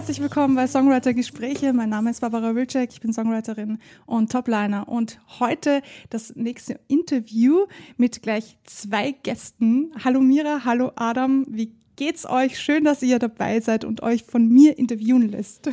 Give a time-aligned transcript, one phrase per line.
[0.00, 1.74] Herzlich willkommen bei Songwriter Gespräche.
[1.74, 7.66] Mein Name ist Barbara Wilczek, ich bin Songwriterin und Topliner und heute das nächste Interview
[7.98, 9.92] mit gleich zwei Gästen.
[10.02, 12.58] Hallo Mira, hallo Adam, wie geht's euch?
[12.58, 15.68] Schön, dass ihr dabei seid und euch von mir interviewen lässt.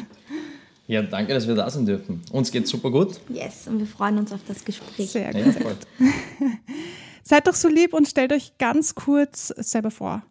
[0.88, 2.21] Ja, danke, dass wir da sein dürfen.
[2.33, 3.21] Uns geht's super gut.
[3.30, 5.09] Yes, und wir freuen uns auf das Gespräch.
[5.09, 5.45] Sehr gut.
[5.45, 5.77] Ja, sehr gut.
[7.23, 10.21] Seid doch so lieb und stellt euch ganz kurz selber vor.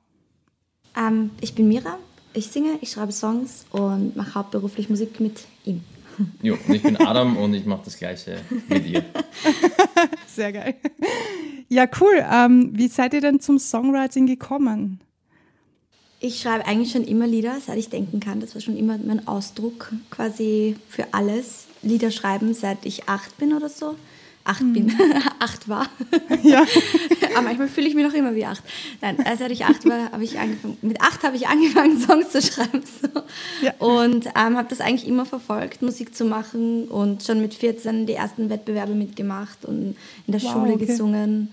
[0.95, 1.99] Ähm, ich bin Mira,
[2.37, 5.83] ich singe, ich schreibe Songs und mache hauptberuflich Musik mit ihm.
[6.43, 9.05] Jo, und ich bin Adam und ich mache das Gleiche mit ihr.
[10.27, 10.75] Sehr geil.
[11.69, 12.25] Ja, cool.
[12.31, 15.01] Ähm, wie seid ihr denn zum Songwriting gekommen?
[16.21, 18.41] Ich schreibe eigentlich schon immer Lieder, seit ich denken kann.
[18.41, 21.67] Das war schon immer mein Ausdruck quasi für alles.
[21.83, 23.97] Lieder schreiben, seit ich acht bin oder so
[24.47, 24.73] acht mhm.
[24.73, 24.93] bin,
[25.39, 25.89] acht war.
[26.43, 26.65] Ja.
[27.35, 28.63] Aber manchmal fühle ich mich noch immer wie acht.
[29.01, 32.41] Nein, als ich acht war, habe ich angefangen, mit acht habe ich angefangen, Songs zu
[32.41, 32.83] schreiben.
[33.03, 33.23] So.
[33.63, 33.73] Ja.
[33.79, 38.13] Und ähm, habe das eigentlich immer verfolgt, Musik zu machen und schon mit 14 die
[38.13, 40.87] ersten Wettbewerbe mitgemacht und in der wow, Schule okay.
[40.87, 41.53] gesungen.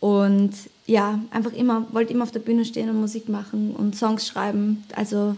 [0.00, 0.52] Und
[0.86, 4.84] ja, einfach immer, wollte immer auf der Bühne stehen und Musik machen und Songs schreiben.
[4.94, 5.36] Also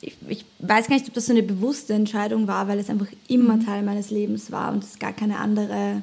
[0.00, 3.08] ich, ich, weiß gar nicht, ob das so eine bewusste Entscheidung war, weil es einfach
[3.26, 3.66] immer mhm.
[3.66, 6.02] Teil meines Lebens war und es gar keine andere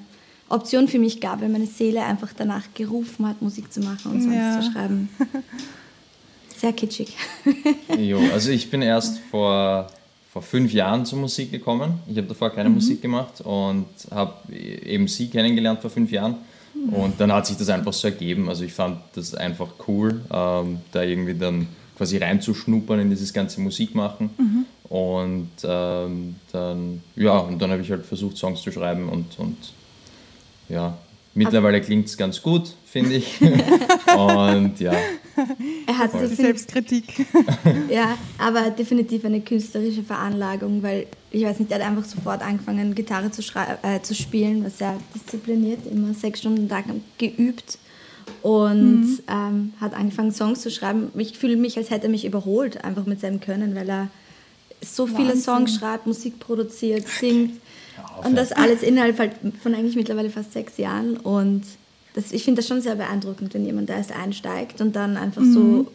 [0.52, 4.22] Option für mich gab, weil meine Seele einfach danach gerufen hat, Musik zu machen und
[4.22, 4.62] Songs ja.
[4.62, 5.10] zu schreiben.
[6.58, 7.16] Sehr kitschig.
[7.98, 9.88] jo, also ich bin erst vor,
[10.32, 11.96] vor fünf Jahren zur Musik gekommen.
[12.08, 12.76] Ich habe davor keine mhm.
[12.76, 16.36] Musik gemacht und habe eben sie kennengelernt vor fünf Jahren.
[16.76, 16.94] Mhm.
[16.94, 18.48] Und dann hat sich das einfach so ergeben.
[18.48, 23.60] Also ich fand das einfach cool, ähm, da irgendwie dann quasi reinzuschnuppern in dieses ganze
[23.60, 24.30] Musikmachen.
[24.38, 24.66] Mhm.
[24.84, 29.58] Und ähm, dann, ja, und dann habe ich halt versucht, Songs zu schreiben und, und
[30.70, 30.98] ja,
[31.34, 33.40] mittlerweile klingt es ganz gut, finde ich.
[34.18, 34.94] Und ja.
[35.88, 37.26] Er hat die Selbstkritik.
[37.90, 42.94] ja, aber definitiv eine künstlerische Veranlagung, weil ich weiß nicht, er hat einfach sofort angefangen,
[42.94, 43.42] Gitarre zu,
[43.82, 46.86] äh, zu spielen, was er diszipliniert, immer sechs Stunden am Tag
[47.18, 47.78] geübt
[48.42, 49.20] und mhm.
[49.28, 51.12] ähm, hat angefangen, Songs zu schreiben.
[51.16, 54.10] Ich fühle mich, als hätte er mich überholt, einfach mit seinem Können, weil er
[54.82, 55.18] so Wahnsinn.
[55.18, 57.60] viele Songs schreibt, Musik produziert, singt.
[58.24, 61.18] Und das alles innerhalb halt von eigentlich mittlerweile fast sechs Jahren.
[61.18, 61.64] Und
[62.14, 65.42] das, ich finde das schon sehr beeindruckend, wenn jemand da erst einsteigt und dann einfach
[65.42, 65.54] mhm.
[65.54, 65.92] so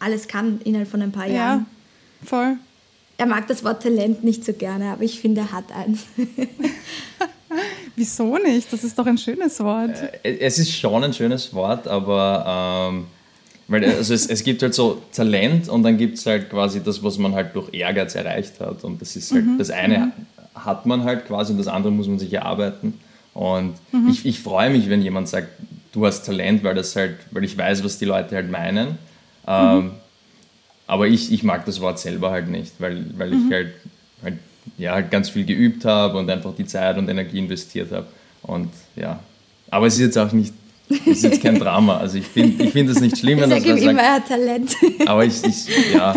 [0.00, 1.66] alles kann innerhalb von ein paar Jahren.
[2.22, 2.56] Ja, voll.
[3.16, 6.04] Er mag das Wort Talent nicht so gerne, aber ich finde, er hat eins.
[7.96, 8.72] Wieso nicht?
[8.72, 9.96] Das ist doch ein schönes Wort.
[10.22, 13.06] Äh, es ist schon ein schönes Wort, aber ähm,
[13.66, 17.02] weil also es, es gibt halt so Talent und dann gibt es halt quasi das,
[17.02, 18.84] was man halt durch Ehrgeiz erreicht hat.
[18.84, 19.58] Und das ist halt mhm.
[19.58, 20.12] das eine mhm
[20.64, 22.94] hat man halt quasi und das andere muss man sich erarbeiten.
[23.34, 24.08] Und mhm.
[24.08, 25.48] ich, ich freue mich, wenn jemand sagt,
[25.92, 28.98] du hast Talent, weil das halt, weil ich weiß, was die Leute halt meinen.
[29.46, 29.90] Ähm, mhm.
[30.86, 33.46] aber ich, ich mag das Wort selber halt nicht, weil, weil mhm.
[33.46, 33.74] ich halt,
[34.22, 34.34] halt,
[34.76, 38.06] ja, halt ganz viel geübt habe und einfach die Zeit und Energie investiert habe.
[38.42, 39.20] Und ja,
[39.70, 40.52] aber es ist jetzt auch nicht,
[40.88, 41.98] es ist jetzt kein Drama.
[41.98, 44.74] Also ich finde ich find das nicht schlimm, wenn ich das immer, er hat Talent.
[45.06, 46.14] Aber ich, ich ja,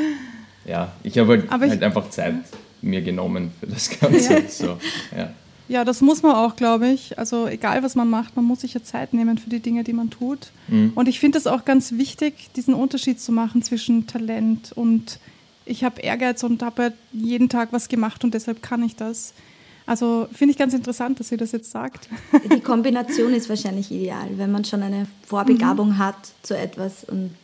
[0.66, 2.34] ja, ich habe halt, halt einfach Zeit
[2.82, 4.34] mir genommen für das Ganze.
[4.34, 4.48] Ja.
[4.48, 4.78] So,
[5.16, 5.32] ja.
[5.68, 7.18] ja, das muss man auch, glaube ich.
[7.18, 9.92] Also egal, was man macht, man muss sich ja Zeit nehmen für die Dinge, die
[9.92, 10.50] man tut.
[10.68, 10.92] Mhm.
[10.94, 15.18] Und ich finde es auch ganz wichtig, diesen Unterschied zu machen zwischen Talent und
[15.64, 19.34] ich habe Ehrgeiz und habe halt jeden Tag was gemacht und deshalb kann ich das.
[19.88, 22.08] Also finde ich ganz interessant, dass sie das jetzt sagt.
[22.52, 25.98] Die Kombination ist wahrscheinlich ideal, wenn man schon eine Vorbegabung mhm.
[25.98, 27.34] hat zu etwas und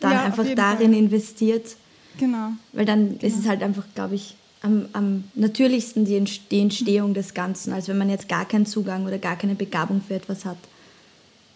[0.00, 0.98] dann ja, einfach darin Fall.
[0.98, 1.76] investiert.
[2.18, 2.50] Genau.
[2.72, 3.24] Weil dann genau.
[3.24, 7.86] ist es halt einfach, glaube ich, am, am natürlichsten die, die Entstehung des Ganzen, als
[7.86, 10.56] wenn man jetzt gar keinen Zugang oder gar keine Begabung für etwas hat.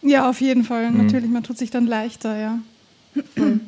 [0.03, 0.91] Ja, auf jeden Fall.
[0.91, 1.05] Mhm.
[1.05, 2.59] Natürlich, man tut sich dann leichter, ja.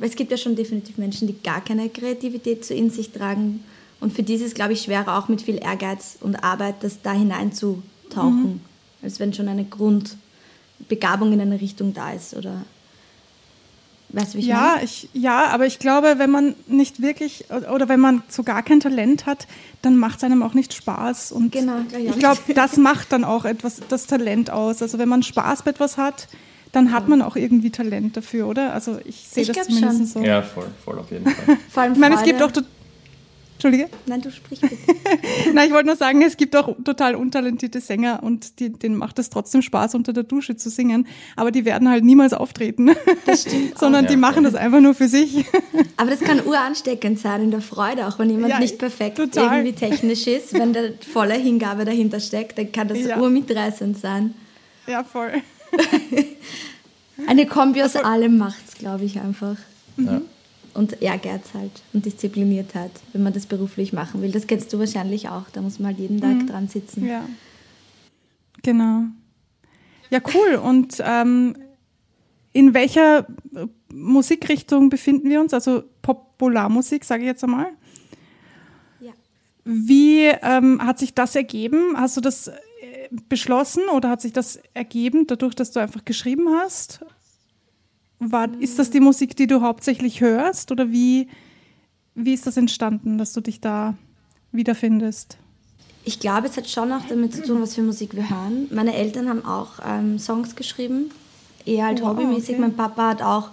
[0.01, 3.65] Es gibt ja schon definitiv Menschen, die gar keine Kreativität so in sich tragen.
[3.99, 8.43] Und für dieses, glaube ich, schwerer auch mit viel Ehrgeiz und Arbeit, das da hineinzutauchen,
[8.43, 8.61] mhm.
[9.03, 12.65] als wenn schon eine Grundbegabung in eine Richtung da ist oder
[14.13, 14.85] Weißt du, wie ich ja, meine?
[14.85, 18.81] Ich, ja, aber ich glaube, wenn man nicht wirklich oder wenn man so gar kein
[18.81, 19.47] Talent hat,
[19.83, 21.33] dann macht es einem auch nicht Spaß.
[21.33, 24.83] Und genau, ich glaube, das macht dann auch etwas das Talent aus.
[24.83, 26.29] Also wenn man Spaß bei etwas hat,
[26.73, 28.73] dann hat man auch irgendwie Talent dafür, oder?
[28.73, 30.07] Also ich sehe das zumindest schon.
[30.07, 30.21] so.
[30.23, 31.57] Ja, voll, voll auf jeden Fall.
[31.69, 32.53] Vor allem ich meine, es gibt auch
[33.63, 33.91] Entschuldige?
[34.07, 34.75] Nein, du sprich bitte.
[35.53, 39.19] Nein, ich wollte nur sagen, es gibt auch total untalentierte Sänger und die, denen macht
[39.19, 41.07] es trotzdem Spaß, unter der Dusche zu singen.
[41.37, 42.93] Aber die werden halt niemals auftreten.
[43.27, 43.77] Das stimmt.
[43.79, 45.45] Sondern die machen das einfach nur für sich.
[45.99, 49.59] Aber das kann uransteckend sein in der Freude, auch wenn jemand ja, nicht perfekt total.
[49.59, 50.55] irgendwie technisch ist.
[50.55, 50.81] Wenn da
[51.13, 53.21] volle Hingabe dahinter steckt, dann kann das ja.
[53.21, 54.33] urmitreißend sein.
[54.87, 55.33] Ja, voll.
[57.27, 59.57] Eine Kombi aus allem macht's, glaube ich, einfach.
[59.99, 60.23] Ja.
[60.75, 64.33] Und Ehrgeiz halt und Diszipliniertheit, wenn man das beruflich machen will.
[64.33, 65.49] Das kennst du wahrscheinlich auch.
[65.53, 66.47] Da muss man halt jeden Tag mhm.
[66.47, 67.07] dran sitzen.
[67.07, 67.25] Ja.
[68.63, 69.05] Genau.
[70.11, 70.57] Ja, cool.
[70.57, 71.57] Und ähm,
[72.53, 73.27] in welcher
[73.93, 75.55] Musikrichtung befinden wir uns?
[75.55, 77.69] Also Popularmusik, sage ich jetzt einmal.
[79.01, 79.13] Ja.
[79.65, 81.97] Wie ähm, hat sich das ergeben?
[81.97, 82.53] Hast du das äh,
[83.29, 87.01] beschlossen oder hat sich das ergeben, dadurch, dass du einfach geschrieben hast?
[88.21, 91.29] War, ist das die Musik, die du hauptsächlich hörst oder wie,
[92.15, 93.95] wie ist das entstanden, dass du dich da
[94.53, 95.39] wiederfindest?
[96.05, 98.69] Ich glaube, es hat schon auch damit zu tun, was für Musik wir hören.
[98.71, 101.11] Meine Eltern haben auch ähm, Songs geschrieben,
[101.65, 102.51] eher halt oh, hobbymäßig.
[102.51, 102.61] Okay.
[102.61, 103.51] Mein Papa hat auch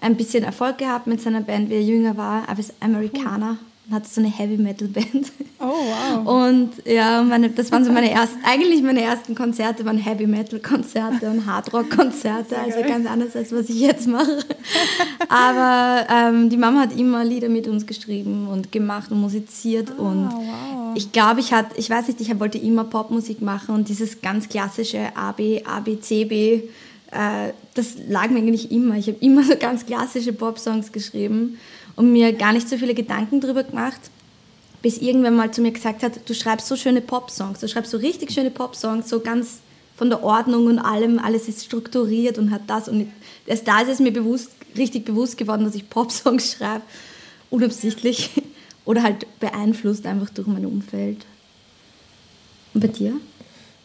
[0.00, 3.50] ein bisschen Erfolg gehabt mit seiner Band, wie er jünger war, aber ist Amerikaner.
[3.50, 3.58] Und
[3.90, 5.32] hatte so eine Heavy Metal Band.
[5.60, 6.46] Oh wow.
[6.46, 10.58] Und ja, meine, das waren so meine ersten, eigentlich meine ersten Konzerte waren Heavy Metal
[10.58, 14.38] Konzerte und Hard Rock Konzerte, also ganz anders als was ich jetzt mache.
[15.28, 20.02] Aber ähm, die Mama hat immer Lieder mit uns geschrieben und gemacht und musiziert oh,
[20.02, 20.94] und wow.
[20.94, 24.48] ich glaube, ich hatte, ich weiß nicht, ich wollte immer Popmusik machen und dieses ganz
[24.48, 26.62] klassische A B A B C B
[27.10, 28.96] äh, das lag mir eigentlich immer.
[28.96, 31.58] Ich habe immer so ganz klassische Pop-Songs geschrieben
[31.96, 34.00] und mir gar nicht so viele Gedanken darüber gemacht,
[34.82, 37.96] bis irgendwann mal zu mir gesagt hat, du schreibst so schöne Pop-Songs, du schreibst so
[37.96, 39.60] richtig schöne Pop-Songs, so ganz
[39.96, 42.88] von der Ordnung und allem, alles ist strukturiert und hat das.
[42.88, 43.10] Und
[43.46, 46.82] erst da ist es mir bewusst, richtig bewusst geworden, dass ich Pop-Songs schreibe,
[47.50, 48.30] unabsichtlich
[48.84, 51.24] oder halt beeinflusst einfach durch mein Umfeld.
[52.74, 53.14] Und bei dir?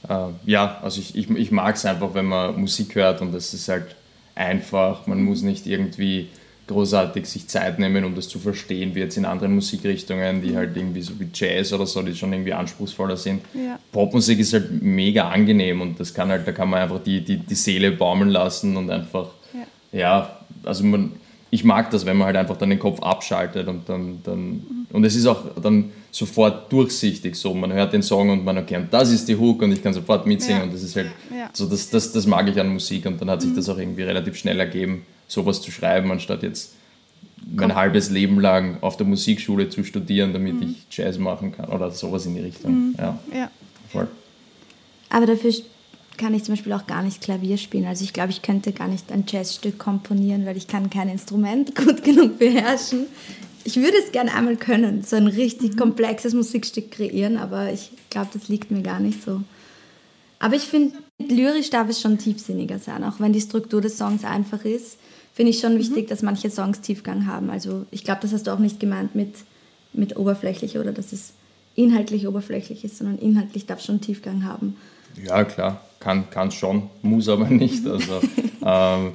[0.08, 3.54] Äh, ja, also ich, ich, ich mag es einfach, wenn man Musik hört und das
[3.54, 3.96] ist halt
[4.36, 6.30] einfach, man muss nicht irgendwie
[6.70, 10.78] großartig sich Zeit nehmen, um das zu verstehen, wie jetzt in anderen Musikrichtungen, die halt
[10.78, 13.42] irgendwie so wie Jazz oder so, die schon irgendwie anspruchsvoller sind.
[13.54, 13.80] Ja.
[13.92, 17.38] Popmusik ist halt mega angenehm und das kann halt, da kann man einfach die, die,
[17.38, 19.30] die Seele baumeln lassen und einfach,
[19.92, 21.14] ja, ja also man,
[21.50, 24.88] ich mag das, wenn man halt einfach dann den Kopf abschaltet und dann, dann mhm.
[24.92, 28.94] und es ist auch dann sofort durchsichtig so, man hört den Song und man erkennt,
[28.94, 30.64] das ist die Hook und ich kann sofort mitsingen ja.
[30.64, 31.12] und das ist halt
[31.54, 33.56] so, das, das, das mag ich an Musik und dann hat sich mhm.
[33.56, 36.74] das auch irgendwie relativ schnell ergeben sowas zu schreiben, anstatt jetzt
[37.52, 40.76] mein halbes Leben lang auf der Musikschule zu studieren, damit mhm.
[40.90, 42.90] ich Jazz machen kann oder sowas in die Richtung.
[42.90, 42.96] Mhm.
[42.98, 43.20] Ja.
[43.34, 43.52] ja.
[43.90, 44.08] Voll.
[45.10, 45.54] Aber dafür
[46.18, 47.86] kann ich zum Beispiel auch gar nicht Klavier spielen.
[47.86, 51.76] Also ich glaube, ich könnte gar nicht ein Jazzstück komponieren, weil ich kann kein Instrument
[51.76, 53.06] gut genug beherrschen.
[53.64, 55.78] Ich würde es gerne einmal können, so ein richtig mhm.
[55.78, 59.42] komplexes Musikstück kreieren, aber ich glaube, das liegt mir gar nicht so.
[60.40, 64.24] Aber ich finde, lyrisch darf es schon tiefsinniger sein, auch wenn die Struktur des Songs
[64.24, 64.98] einfach ist
[65.40, 65.80] finde ich schon mhm.
[65.80, 67.50] wichtig, dass manche Songs Tiefgang haben.
[67.50, 69.36] Also ich glaube, das hast du auch nicht gemeint mit,
[69.94, 71.32] mit oberflächlich oder dass es
[71.76, 74.76] inhaltlich oberflächlich ist, sondern inhaltlich darf es schon Tiefgang haben.
[75.24, 77.86] Ja, klar, kann es schon, muss aber nicht.
[77.86, 78.22] Also
[78.66, 79.14] ähm,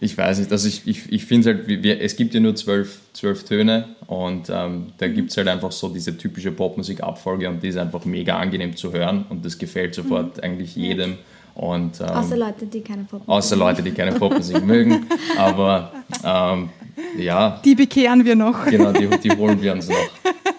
[0.00, 3.00] ich weiß nicht, also ich, ich, ich finde halt, wir, es gibt ja nur zwölf,
[3.12, 5.14] zwölf Töne und ähm, da mhm.
[5.14, 8.92] gibt es halt einfach so diese typische Popmusik-Abfolge und die ist einfach mega angenehm zu
[8.92, 10.42] hören und das gefällt sofort mhm.
[10.42, 11.16] eigentlich jedem.
[11.54, 15.06] Und, ähm, außer Leute, die keine Popmusik Außer Leute, die keine Popmusik mögen.
[15.38, 15.92] Aber
[16.24, 16.70] ähm,
[17.16, 17.60] ja.
[17.64, 18.64] Die bekehren wir noch.
[18.66, 19.96] Genau, die, die holen wir uns noch.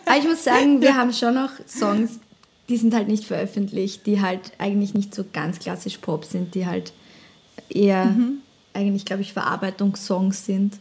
[0.06, 2.20] Aber ich muss sagen, wir haben schon noch Songs,
[2.70, 6.66] die sind halt nicht veröffentlicht, die halt eigentlich nicht so ganz klassisch Pop sind, die
[6.66, 6.94] halt
[7.70, 8.40] eher mhm.
[8.74, 10.78] eigentlich, glaube ich, Verarbeitungssongs sind,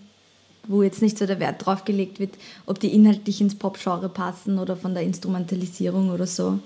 [0.67, 2.35] wo jetzt nicht so der Wert drauf gelegt wird,
[2.67, 6.59] ob die inhaltlich ins Pop-Genre passen oder von der Instrumentalisierung oder so.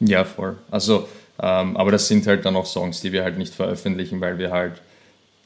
[0.00, 0.56] Ja, voll.
[0.70, 1.06] Also
[1.40, 4.50] ähm, aber das sind halt dann auch Songs, die wir halt nicht veröffentlichen, weil wir
[4.50, 4.80] halt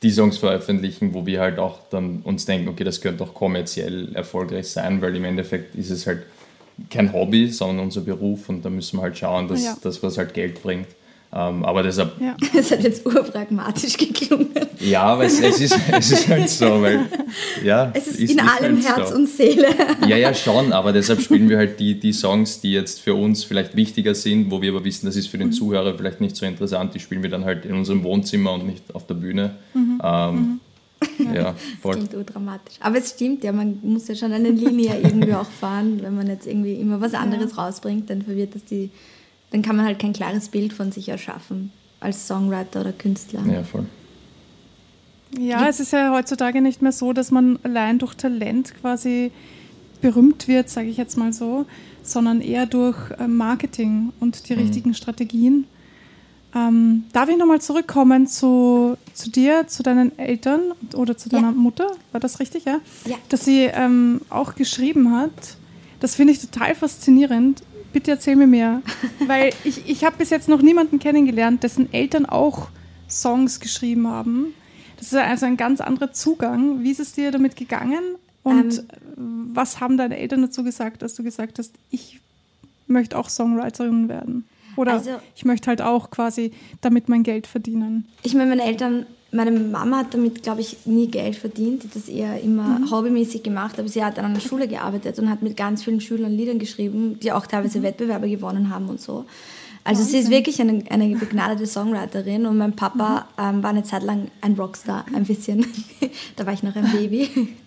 [0.03, 4.15] die Songs veröffentlichen, wo wir halt auch dann uns denken, okay, das könnte auch kommerziell
[4.15, 6.25] erfolgreich sein, weil im Endeffekt ist es halt
[6.91, 9.77] kein Hobby, sondern unser Beruf und da müssen wir halt schauen, dass ja.
[9.83, 10.89] das, was halt Geld bringt.
[11.31, 12.19] Ähm, aber deshalb.
[12.21, 12.37] Ja.
[12.55, 14.49] Das hat jetzt urpragmatisch geklungen.
[14.81, 17.01] Ja, aber es, es, ist, es ist halt so, weil.
[17.63, 19.17] Ja, es ist, ist in allem halt Herz so.
[19.17, 19.67] und Seele.
[20.07, 23.45] Ja, ja, schon, aber deshalb spielen wir halt die, die Songs, die jetzt für uns
[23.45, 25.53] vielleicht wichtiger sind, wo wir aber wissen, das ist für den mhm.
[25.53, 28.95] Zuhörer vielleicht nicht so interessant, die spielen wir dann halt in unserem Wohnzimmer und nicht
[28.95, 29.57] auf der Bühne.
[29.75, 30.01] Mhm.
[30.03, 30.61] Ähm, mhm.
[31.35, 31.95] Ja, voll.
[31.95, 32.77] Das klingt urdramatisch.
[32.81, 36.01] Aber es stimmt ja, man muss ja schon eine Linie irgendwie auch fahren.
[36.03, 37.65] Wenn man jetzt irgendwie immer was anderes ja.
[37.65, 38.91] rausbringt, dann verwirrt das die
[39.51, 43.45] dann kann man halt kein klares Bild von sich erschaffen als Songwriter oder Künstler.
[43.47, 43.87] Ja, voll.
[45.39, 49.31] Ja, es ist ja heutzutage nicht mehr so, dass man allein durch Talent quasi
[50.01, 51.67] berühmt wird, sage ich jetzt mal so,
[52.03, 54.61] sondern eher durch äh, Marketing und die mhm.
[54.61, 55.67] richtigen Strategien.
[56.55, 61.55] Ähm, darf ich nochmal zurückkommen zu, zu dir, zu deinen Eltern oder zu deiner ja.
[61.55, 61.91] Mutter?
[62.13, 62.81] War das richtig, ja?
[63.05, 63.17] Ja.
[63.29, 65.33] Dass sie ähm, auch geschrieben hat.
[66.01, 67.63] Das finde ich total faszinierend
[67.93, 68.83] bitte erzähl mir mehr.
[69.27, 72.69] Weil ich, ich habe bis jetzt noch niemanden kennengelernt, dessen Eltern auch
[73.09, 74.55] Songs geschrieben haben.
[74.97, 76.83] Das ist also ein ganz anderer Zugang.
[76.83, 78.03] Wie ist es dir damit gegangen?
[78.43, 78.85] Und
[79.17, 82.21] ähm, was haben deine Eltern dazu gesagt, dass du gesagt hast, ich
[82.87, 84.45] möchte auch Songwriterin werden?
[84.79, 88.07] Oder also, ich möchte halt auch quasi damit mein Geld verdienen.
[88.23, 91.83] Ich meine, meine Eltern, meine Mama hat damit, glaube ich, nie Geld verdient.
[91.83, 92.91] Die hat das eher immer mhm.
[92.93, 93.81] hobbymäßig gemacht.
[93.81, 97.19] Aber sie hat an einer Schule gearbeitet und hat mit ganz vielen Schülern Liedern geschrieben,
[97.21, 97.83] die auch teilweise mhm.
[97.83, 99.25] Wettbewerbe gewonnen haben und so.
[99.83, 100.07] Also Wahnsinn.
[100.07, 103.57] sie ist wirklich eine, eine begnadete Songwriterin und mein Papa mhm.
[103.57, 105.67] ähm, war eine Zeit lang ein Rockstar, ein bisschen.
[106.37, 107.29] da war ich noch ein Baby.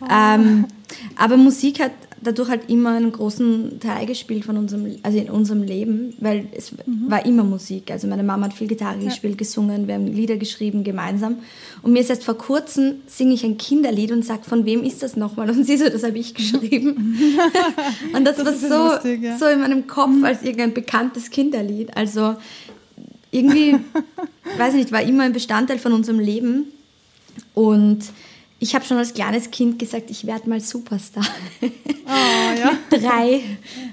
[0.00, 0.06] Oh.
[0.08, 0.66] ähm,
[1.16, 1.90] aber Musik hat
[2.22, 6.72] dadurch halt immer einen großen Teil gespielt von unserem, also in unserem Leben, weil es
[6.72, 7.10] mhm.
[7.10, 7.90] war immer Musik.
[7.90, 9.08] Also meine Mama hat viel Gitarre ja.
[9.08, 11.38] gespielt, gesungen, wir haben Lieder geschrieben gemeinsam.
[11.82, 15.02] Und mir ist erst vor kurzem, singe ich ein Kinderlied und sage, von wem ist
[15.02, 15.50] das nochmal?
[15.50, 17.18] Und sie so, das habe ich geschrieben.
[18.14, 19.38] und das, das war so, lustig, ja.
[19.38, 20.24] so in meinem Kopf mhm.
[20.24, 21.96] als irgendein bekanntes Kinderlied.
[21.96, 22.36] Also
[23.30, 23.76] irgendwie,
[24.58, 26.66] weiß ich nicht, war immer ein Bestandteil von unserem Leben.
[27.54, 28.00] Und
[28.60, 31.24] ich habe schon als kleines Kind gesagt, ich werde mal Superstar.
[31.62, 31.66] Oh,
[32.58, 32.72] ja.
[32.90, 33.40] mit drei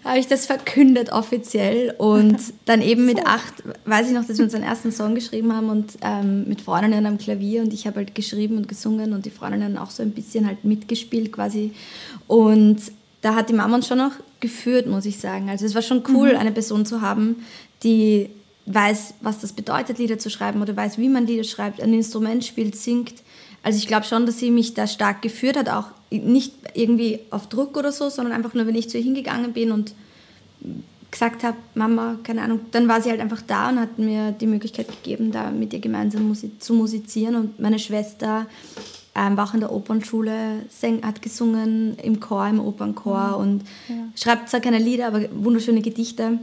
[0.03, 3.53] habe ich das verkündet offiziell und dann eben mit acht
[3.86, 7.19] weiß ich noch, dass wir unseren ersten Song geschrieben haben und ähm, mit Freundinnen am
[7.19, 10.48] Klavier und ich habe halt geschrieben und gesungen und die Freundinnen auch so ein bisschen
[10.48, 11.72] halt mitgespielt quasi
[12.27, 12.79] und
[13.22, 15.50] da hat die Mama uns schon auch geführt, muss ich sagen.
[15.50, 16.39] Also es war schon cool, mhm.
[16.39, 17.38] eine Person zu haben,
[17.81, 18.29] die
[18.67, 22.43] weiß, was das bedeutet, Lieder zu schreiben oder weiß, wie man Lieder schreibt, ein Instrument
[22.45, 23.24] spielt, singt
[23.65, 27.48] also ich glaube schon, dass sie mich da stark geführt hat, auch nicht irgendwie auf
[27.50, 29.95] Druck oder so, sondern einfach nur, wenn ich zu ihr hingegangen bin und
[31.10, 34.45] gesagt habe, Mama, keine Ahnung, dann war sie halt einfach da und hat mir die
[34.45, 37.36] Möglichkeit gegeben, da mit ihr gemeinsam zu musizieren.
[37.36, 38.45] Und meine Schwester
[39.15, 40.62] ähm, war auch in der Opernschule,
[41.01, 43.36] hat gesungen im Chor, im Opernchor mhm.
[43.36, 43.95] und ja.
[44.15, 46.38] schreibt zwar keine Lieder, aber wunderschöne Gedichte.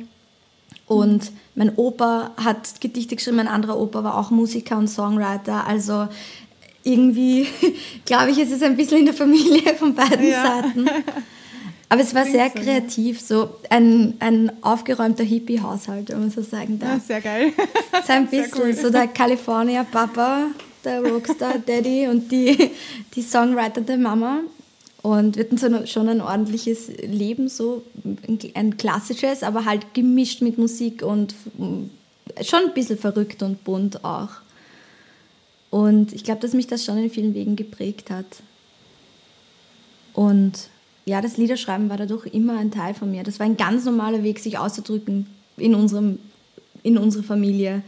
[0.87, 1.37] Und mhm.
[1.55, 5.67] mein Opa hat Gedichte geschrieben, mein anderer Opa war auch Musiker und Songwriter.
[5.67, 6.09] Also
[6.85, 7.47] irgendwie,
[8.05, 10.63] glaube ich, ist es ein bisschen in der Familie von beiden ja.
[10.63, 10.89] Seiten.
[11.89, 16.91] Aber es war sehr kreativ, so ein, ein aufgeräumter Hippie-Haushalt, wenn man so sagen darf.
[16.91, 17.53] Ja, sehr geil.
[18.07, 18.75] So ein bisschen cool.
[18.75, 20.47] so der California-Papa,
[20.87, 22.71] der Rockstar-Daddy und die,
[23.15, 24.41] die Songwriter der Mama.
[25.03, 27.83] Und wir hatten so schon ein ordentliches Leben, so
[28.55, 31.35] ein klassisches, aber halt gemischt mit Musik und
[32.41, 34.31] schon ein bisschen verrückt und bunt auch.
[35.73, 38.27] Und ich glaube, dass mich das schon in vielen Wegen geprägt hat.
[40.13, 40.69] Und
[41.07, 43.23] ja, das Liederschreiben war dadurch immer ein Teil von mir.
[43.23, 46.19] Das war ein ganz normaler Weg, sich auszudrücken in, unserem,
[46.83, 47.83] in unserer Familie.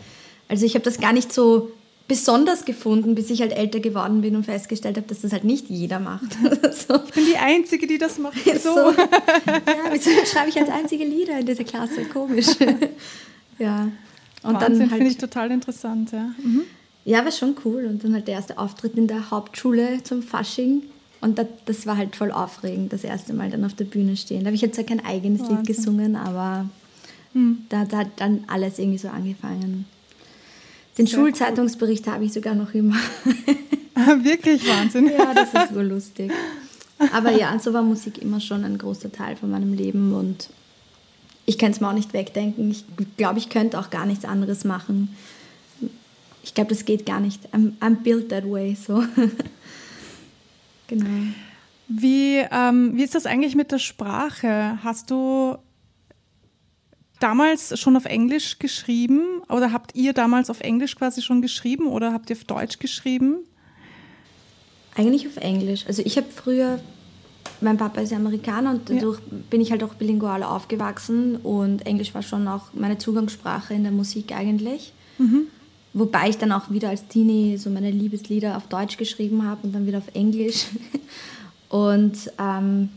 [0.48, 1.72] Also ich habe das gar nicht so
[2.08, 5.68] besonders gefunden, bis ich halt älter geworden bin und festgestellt habe, dass das halt nicht
[5.68, 6.32] jeder macht.
[6.88, 6.94] so.
[7.04, 8.42] Ich bin die Einzige, die das macht.
[8.62, 8.72] So.
[8.72, 8.92] so.
[8.92, 9.60] Ja,
[9.92, 12.06] wieso schreibe ich als einzige Lieder in dieser Klasse?
[12.06, 12.46] Komisch.
[13.58, 13.90] ja.
[14.42, 16.12] Und Wahnsinn, dann halt, finde ich total interessant.
[16.12, 16.30] Ja.
[16.42, 16.62] Mhm.
[17.04, 17.84] Ja, war schon cool.
[17.86, 20.82] Und dann halt der erste Auftritt in der Hauptschule zum Fasching.
[21.20, 24.40] Und das, das war halt voll aufregend, das erste Mal dann auf der Bühne stehen.
[24.40, 25.56] Da habe ich jetzt ja kein eigenes Wahnsinn.
[25.56, 26.68] Lied gesungen, aber
[27.32, 27.64] hm.
[27.68, 29.86] da, da, hat dann alles irgendwie so angefangen.
[30.98, 32.12] Den Sehr Schulzeitungsbericht cool.
[32.12, 32.96] habe ich sogar noch immer.
[33.94, 35.06] Wirklich Wahnsinn.
[35.06, 36.30] ja, das ist wohl lustig.
[37.12, 40.50] Aber ja, so war Musik immer schon ein großer Teil von meinem Leben und
[41.46, 42.70] ich kann es mir auch nicht wegdenken.
[42.70, 42.84] Ich
[43.16, 45.14] glaube, ich könnte auch gar nichts anderes machen
[46.44, 47.48] ich glaube, das geht gar nicht.
[47.54, 48.74] I'm, I'm built that way.
[48.74, 49.02] So.
[50.86, 51.06] genau.
[51.88, 54.78] Wie, ähm, wie ist das eigentlich mit der Sprache?
[54.84, 55.56] Hast du
[57.18, 62.12] damals schon auf Englisch geschrieben oder habt ihr damals auf Englisch quasi schon geschrieben oder
[62.12, 63.38] habt ihr auf Deutsch geschrieben?
[64.94, 65.86] Eigentlich auf Englisch.
[65.86, 66.78] Also ich habe früher,
[67.62, 69.38] mein Papa ist Amerikaner und dadurch ja.
[69.48, 73.92] bin ich halt auch bilingual aufgewachsen und Englisch war schon auch meine Zugangssprache in der
[73.92, 74.92] Musik eigentlich.
[75.16, 75.46] Mhm.
[75.94, 79.74] Wobei ich dann auch wieder als Teenie so meine Liebeslieder auf Deutsch geschrieben habe und
[79.74, 80.66] dann wieder auf Englisch.
[81.70, 82.90] Und ähm,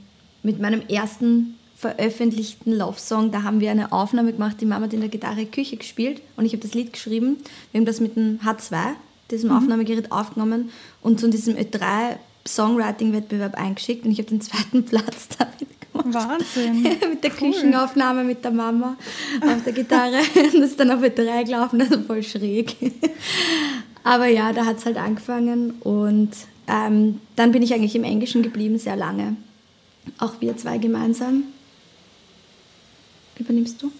[0.43, 4.99] mit meinem ersten veröffentlichten Love-Song, da haben wir eine Aufnahme gemacht, die Mama hat in
[4.99, 7.37] der Gitarre Küche gespielt und ich habe das Lied geschrieben.
[7.71, 8.93] Wir haben das mit dem H2,
[9.31, 9.57] diesem mhm.
[9.57, 10.69] Aufnahmegerät, aufgenommen
[11.01, 16.83] und zu diesem Ö3 Songwriting-Wettbewerb eingeschickt und ich habe den zweiten Platz damit Wahnsinn.
[17.09, 17.51] mit der cool.
[17.51, 18.97] Küchenaufnahme mit der Mama
[19.41, 20.19] auf der Gitarre.
[20.35, 22.75] das ist dann auf drei gelaufen, also voll schräg.
[24.03, 26.31] Aber ja, da hat es halt angefangen und
[26.67, 29.35] ähm, dann bin ich eigentlich im Englischen geblieben, sehr lange.
[30.17, 31.43] Auch wir zwei gemeinsam.
[33.37, 33.91] Übernimmst du?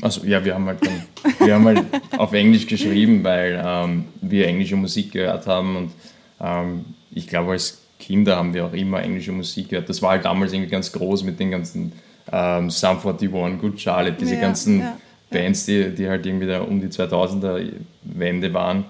[0.00, 1.02] Also ja, wir haben halt dann,
[1.38, 1.84] wir haben halt
[2.16, 5.92] auf Englisch geschrieben, weil ähm, wir englische Musik gehört haben und
[6.40, 9.88] ähm, ich glaube als Kinder haben wir auch immer englische Musik gehört.
[9.88, 11.92] Das war halt damals irgendwie ganz groß mit den ganzen
[12.30, 14.98] ähm, Sum 41, Good Charlotte, diese ja, ganzen ja,
[15.30, 17.70] Bands, die, die halt irgendwie da um die 2000er
[18.02, 18.84] Wende waren.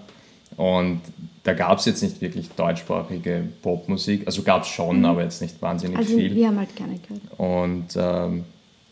[0.56, 1.00] Und
[1.44, 4.26] da gab es jetzt nicht wirklich deutschsprachige Popmusik.
[4.26, 5.04] Also gab es schon, mhm.
[5.04, 6.34] aber jetzt nicht wahnsinnig also viel.
[6.34, 7.22] Wir haben halt gerne gehört.
[7.38, 8.44] Und ähm,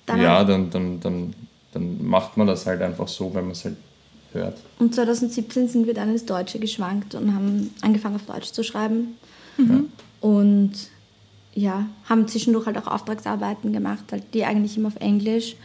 [0.07, 1.35] dann ja, dann, dann, dann,
[1.73, 3.77] dann macht man das halt einfach so, wenn man es halt
[4.33, 4.59] hört.
[4.79, 9.17] Und 2017 sind wir dann ins Deutsche geschwankt und haben angefangen auf Deutsch zu schreiben.
[9.57, 9.91] Mhm.
[10.21, 10.73] Und
[11.55, 15.57] ja, haben zwischendurch halt auch Auftragsarbeiten gemacht, halt die eigentlich immer auf Englisch,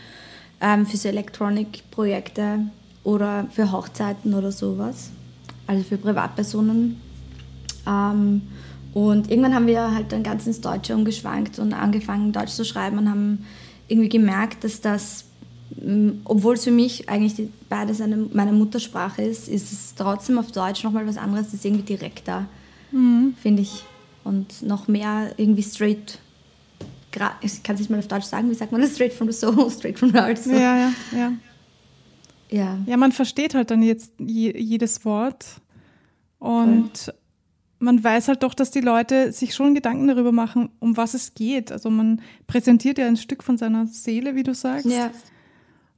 [0.62, 2.60] ähm, für so Electronic-Projekte
[3.04, 5.12] oder für Hochzeiten oder sowas,
[5.68, 7.00] also für Privatpersonen.
[7.88, 8.42] Ähm,
[8.94, 12.98] und irgendwann haben wir halt dann ganz ins Deutsche umgeschwankt und angefangen, Deutsch zu schreiben
[12.98, 13.46] und haben
[13.88, 15.26] irgendwie gemerkt, dass das,
[16.24, 20.84] obwohl es für mich eigentlich beides eine, meine Muttersprache ist, ist es trotzdem auf Deutsch
[20.84, 22.46] nochmal was anderes, das ist irgendwie direkter,
[22.92, 23.36] mhm.
[23.42, 23.84] finde ich.
[24.26, 26.20] Und noch mehr irgendwie straight
[27.42, 28.96] ich kann es nicht mal auf Deutsch sagen, wie sagt man das?
[28.96, 30.38] Straight from the soul, straight from the heart.
[30.38, 30.52] So.
[30.52, 31.34] Ja, ja, ja.
[32.50, 32.78] Ja.
[32.86, 35.46] Ja, man versteht halt dann jetzt jedes Wort
[36.40, 37.14] und Voll.
[37.80, 41.34] man weiß halt doch, dass die Leute sich schon Gedanken darüber machen, um was es
[41.34, 41.72] geht.
[41.72, 44.86] Also man präsentiert ja ein Stück von seiner Seele, wie du sagst.
[44.86, 45.10] Ja.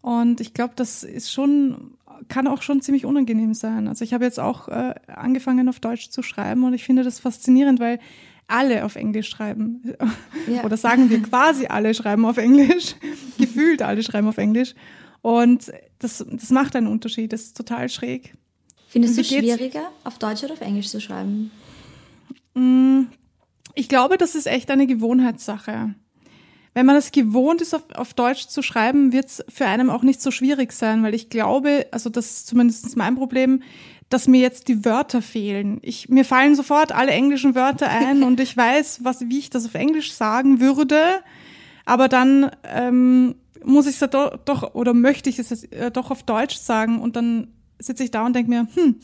[0.01, 1.96] Und ich glaube, das ist schon,
[2.27, 3.87] kann auch schon ziemlich unangenehm sein.
[3.87, 7.19] Also ich habe jetzt auch äh, angefangen auf Deutsch zu schreiben und ich finde das
[7.19, 7.99] faszinierend, weil
[8.47, 9.81] alle auf Englisch schreiben.
[10.47, 10.63] Ja.
[10.63, 12.95] Oder sagen wir quasi alle schreiben auf Englisch.
[13.37, 14.75] Gefühlt alle schreiben auf Englisch.
[15.21, 17.33] Und das, das macht einen Unterschied.
[17.33, 18.33] Das ist total schräg.
[18.87, 21.51] Findest du es schwieriger, auf Deutsch oder auf Englisch zu schreiben?
[22.53, 23.07] Mm,
[23.75, 25.95] ich glaube, das ist echt eine Gewohnheitssache.
[26.77, 30.03] Wenn man es gewohnt ist, auf, auf Deutsch zu schreiben, wird es für einen auch
[30.03, 33.63] nicht so schwierig sein, weil ich glaube, also das ist zumindest mein Problem,
[34.09, 35.79] dass mir jetzt die Wörter fehlen.
[35.81, 39.65] Ich, mir fallen sofort alle englischen Wörter ein und ich weiß, was, wie ich das
[39.65, 41.01] auf Englisch sagen würde,
[41.85, 43.33] aber dann ähm,
[43.65, 47.01] muss ich es ja doch, doch oder möchte ich es äh, doch auf Deutsch sagen
[47.01, 47.47] und dann
[47.79, 48.97] sitze ich da und denke mir, hm,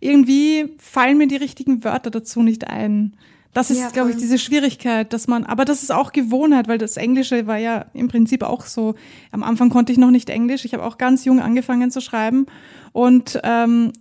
[0.00, 3.16] irgendwie fallen mir die richtigen Wörter dazu nicht ein.
[3.54, 6.78] Das ist, ja, glaube ich, diese Schwierigkeit, dass man, aber das ist auch Gewohnheit, weil
[6.78, 8.94] das Englische war ja im Prinzip auch so.
[9.30, 10.64] Am Anfang konnte ich noch nicht Englisch.
[10.64, 12.46] Ich habe auch ganz jung angefangen zu schreiben
[12.92, 13.92] und ähm,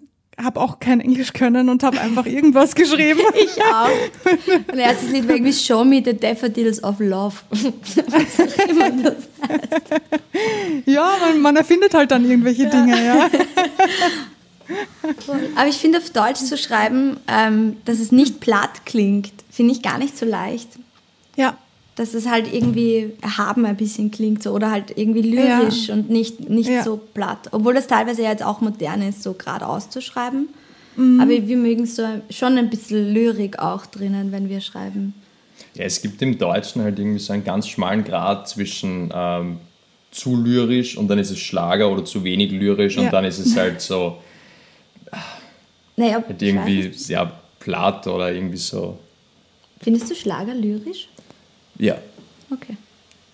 [0.41, 3.19] habe auch kein Englisch können und habe einfach irgendwas geschrieben.
[3.35, 3.89] ich auch.
[4.67, 7.35] Mein erstes Lied war irgendwie Show Me the Daffodils of Love.
[10.85, 12.69] Ja, man, man, erfindet halt dann irgendwelche ja.
[12.69, 13.29] Dinge, ja.
[15.55, 19.81] Aber ich finde, auf Deutsch zu schreiben, ähm, dass es nicht platt klingt, finde ich
[19.81, 20.69] gar nicht so leicht.
[21.35, 21.57] Ja,
[21.95, 25.93] dass es halt irgendwie erhaben ein bisschen klingt so oder halt irgendwie lyrisch ja.
[25.93, 26.83] und nicht, nicht ja.
[26.83, 27.49] so platt.
[27.51, 30.49] Obwohl das teilweise ja jetzt auch modern ist, so gerade auszuschreiben.
[30.95, 31.19] Mhm.
[31.19, 35.13] Aber wir mögen so schon ein bisschen Lyrik auch drinnen, wenn wir schreiben.
[35.75, 39.57] Ja, es gibt im Deutschen halt irgendwie so einen ganz schmalen Grad zwischen ähm,
[40.11, 43.03] zu lyrisch und dann ist es Schlager oder zu wenig lyrisch ja.
[43.03, 44.17] und dann ist es halt so
[45.95, 48.97] naja, halt irgendwie sehr platt oder irgendwie so.
[49.81, 51.07] Findest du Schlager lyrisch?
[51.77, 51.97] Ja.
[52.51, 52.77] Okay.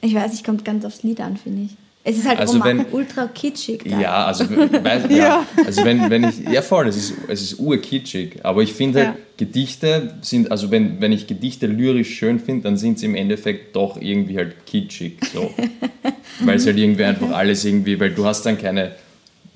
[0.01, 1.71] Ich weiß, ich kommt ganz aufs Lied an, finde ich.
[2.09, 3.83] Es ist halt also wenn, ultra kitschig.
[3.83, 3.99] Da.
[3.99, 5.17] Ja, also, weiß, ja.
[5.17, 5.47] ja.
[5.65, 9.17] also wenn, wenn ich, ja voll, es ist, es ist urkitschig, aber ich finde halt,
[9.17, 9.21] ja.
[9.35, 13.75] Gedichte sind, also wenn, wenn ich Gedichte lyrisch schön finde, dann sind sie im Endeffekt
[13.75, 15.53] doch irgendwie halt kitschig, so.
[16.39, 18.95] weil es halt irgendwie einfach alles irgendwie, weil du hast dann keine,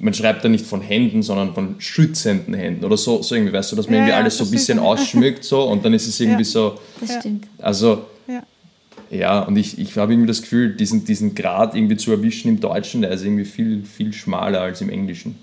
[0.02, 3.72] man schreibt da nicht von Händen, sondern von schützenden Händen oder so, so irgendwie, weißt
[3.72, 6.20] du, dass man ja, irgendwie alles so ein bisschen ausschmückt so und dann ist es
[6.20, 6.80] irgendwie so.
[7.00, 7.48] Das stimmt.
[7.60, 8.06] Also,
[9.12, 12.60] ja, und ich, ich habe irgendwie das Gefühl, diesen, diesen Grad irgendwie zu erwischen im
[12.62, 15.36] Deutschen, der ist irgendwie viel, viel schmaler als im Englischen.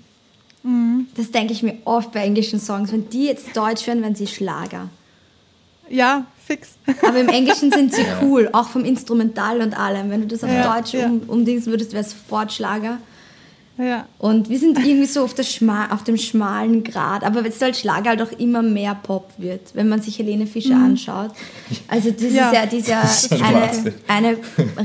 [0.63, 1.05] Mhm.
[1.15, 2.91] Das denke ich mir oft bei englischen Songs.
[2.91, 4.89] Wenn die jetzt Deutsch werden, werden sie Schlager.
[5.87, 6.77] Ja, fix.
[7.03, 10.09] Aber im Englischen sind sie cool, auch vom Instrumental und allem.
[10.09, 11.05] Wenn du das auf ja, Deutsch ja.
[11.05, 12.97] um, umdingsen würdest, wäre es sofort Schlager.
[13.79, 14.07] Ja.
[14.17, 18.21] Und wir sind irgendwie so auf, auf dem schmalen Grad, aber jetzt halt Schlager halt
[18.21, 20.85] auch immer mehr Pop wird, wenn man sich Helene Fischer mhm.
[20.85, 21.31] anschaut.
[21.87, 22.49] Also das ja.
[22.49, 24.37] ist ja dieser eine, eine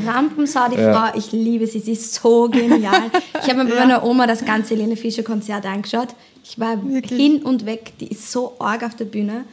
[0.06, 0.94] Rampensau, die ja.
[0.94, 3.10] Frau, ich liebe sie, sie ist so genial.
[3.42, 6.08] Ich habe mir bei meiner Oma das ganze Helene Fischer Konzert angeschaut.
[6.44, 7.20] Ich war Wirklich?
[7.20, 9.44] hin und weg, die ist so arg auf der Bühne.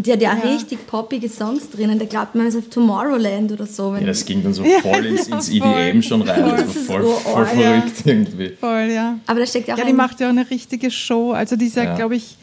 [0.00, 0.50] Und die hat ja, ja.
[0.50, 1.98] richtig poppige Songs drinnen.
[1.98, 3.94] Da glaubt man, es ist auf Tomorrowland oder so.
[3.94, 6.42] ja, das ging dann so voll ins, ins EDM schon rein.
[6.42, 6.56] Voll.
[6.56, 8.12] Das war voll, voll, voll verrückt ja.
[8.12, 8.48] irgendwie.
[8.58, 9.18] Voll, ja.
[9.26, 11.32] Aber da steckt auch Ja, die macht ja auch eine richtige Show.
[11.32, 12.38] Also die ist ja, glaube ich,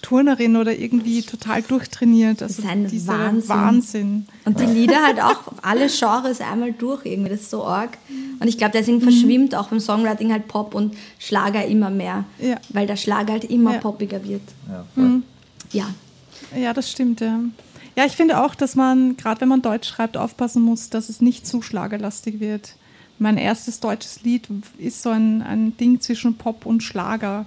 [0.00, 2.40] Turnerin oder irgendwie total durchtrainiert.
[2.40, 3.48] Also das ist ein Wahnsinn.
[3.48, 4.26] Wahnsinn.
[4.44, 7.30] Und die Lieder halt auch alle Genres einmal durch irgendwie.
[7.30, 7.98] Das ist so arg.
[8.38, 9.02] Und ich glaube, deswegen mhm.
[9.02, 12.26] verschwimmt auch beim Songwriting halt Pop und Schlager immer mehr.
[12.38, 12.58] Ja.
[12.68, 14.42] Weil der Schlager halt immer poppiger wird.
[14.68, 14.84] Ja.
[14.94, 15.24] Mhm.
[15.72, 15.86] ja.
[16.56, 17.40] Ja, das stimmt, ja.
[17.96, 21.20] Ja, ich finde auch, dass man, gerade wenn man Deutsch schreibt, aufpassen muss, dass es
[21.20, 22.76] nicht zu schlagerlastig wird.
[23.18, 27.46] Mein erstes deutsches Lied ist so ein, ein Ding zwischen Pop und Schlager.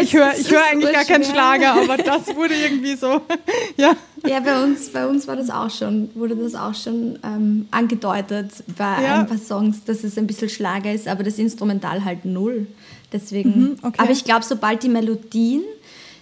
[0.00, 3.20] ich höre ich hör eigentlich gar keinen Schlager, aber das wurde irgendwie so.
[3.76, 3.96] ja.
[4.24, 8.52] Ja, bei uns, bei uns war das auch schon, wurde das auch schon ähm, angedeutet
[8.76, 9.20] bei ja.
[9.20, 12.68] ein paar Songs, dass es ein bisschen Schlager ist, aber das Instrumental halt null.
[13.12, 13.50] Deswegen.
[13.50, 13.98] Mhm, okay.
[13.98, 15.62] Aber ich glaube, sobald die Melodien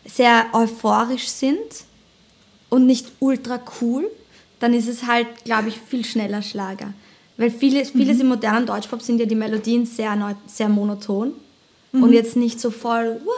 [0.04, 1.84] sehr euphorisch sind
[2.68, 4.10] und nicht ultra cool,
[4.60, 6.92] dann ist es halt, glaube ich, viel schneller Schlager.
[7.36, 8.22] Weil vieles, vieles mhm.
[8.22, 11.32] im modernen Deutschpop sind ja die Melodien sehr, sehr monoton
[11.92, 12.02] mhm.
[12.02, 13.34] und jetzt nicht so voll wow.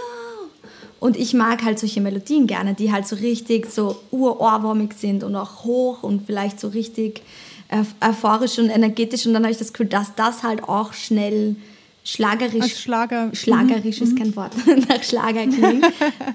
[0.99, 5.37] Und ich mag halt solche Melodien gerne, die halt so richtig so urohrwurmig sind und
[5.37, 7.23] auch hoch und vielleicht so richtig
[8.01, 9.27] euphorisch und energetisch.
[9.27, 11.57] Und dann habe ich das Gefühl, dass das halt auch schnell
[12.07, 13.31] schlagerisch, Als Schlager.
[13.35, 14.07] schlagerisch mhm.
[14.07, 14.53] ist kein Wort,
[14.89, 15.85] nach Schlager klingt,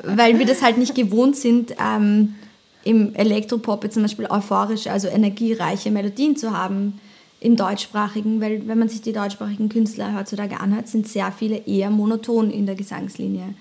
[0.04, 2.36] weil wir das halt nicht gewohnt sind, ähm,
[2.84, 7.00] im Elektropop zum Beispiel euphorisch, also energiereiche Melodien zu haben
[7.40, 11.90] im deutschsprachigen, weil wenn man sich die deutschsprachigen Künstler heutzutage anhört, sind sehr viele eher
[11.90, 13.54] monoton in der Gesangslinie.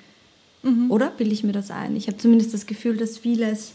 [0.63, 0.91] Mhm.
[0.91, 1.97] Oder bilde ich mir das ein?
[1.97, 3.73] Ich habe zumindest das Gefühl, dass vieles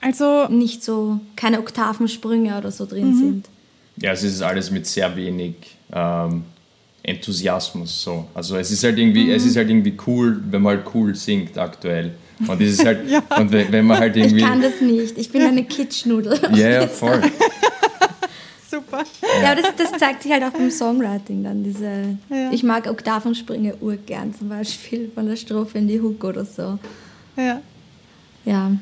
[0.00, 3.18] also nicht so, keine Oktavensprünge oder so drin mhm.
[3.18, 3.48] sind.
[3.96, 5.54] Ja, es ist alles mit sehr wenig
[5.92, 6.44] ähm,
[7.06, 8.26] Enthusiasmus so.
[8.34, 9.30] Also es ist halt irgendwie, mhm.
[9.30, 12.14] es ist halt irgendwie cool, wenn man halt cool singt aktuell.
[12.40, 13.22] Und das ist halt, ja.
[13.38, 14.38] und wenn man halt irgendwie.
[14.38, 15.16] Ich kann das nicht.
[15.16, 16.38] Ich bin eine Kitschnudel.
[16.54, 17.22] Ja, ja, voll.
[18.70, 19.04] Super.
[19.40, 21.62] Ja, aber das, das, zeigt sich halt auch beim Songwriting dann.
[21.62, 22.50] Diese, ja.
[22.50, 26.78] Ich mag Oktavensprünge urgern, zum Beispiel von der Strophe in die Hook oder so.
[27.36, 27.62] Ja.
[28.44, 28.72] Ja.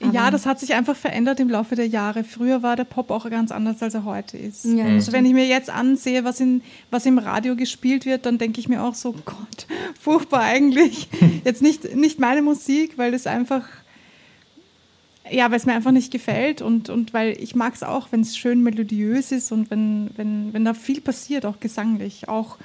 [0.00, 2.22] Aber ja, das hat sich einfach verändert im Laufe der Jahre.
[2.22, 4.64] Früher war der Pop auch ganz anders, als er heute ist.
[4.64, 8.38] Ja, also wenn ich mir jetzt ansehe, was, in, was im Radio gespielt wird, dann
[8.38, 9.66] denke ich mir auch so, Gott,
[10.00, 11.08] furchtbar eigentlich.
[11.44, 13.64] Jetzt nicht, nicht meine Musik, weil es einfach
[15.30, 18.20] ja, weil es mir einfach nicht gefällt und, und weil ich mag es auch, wenn
[18.20, 22.56] es schön melodiös ist und wenn, wenn, wenn da viel passiert, auch gesanglich, auch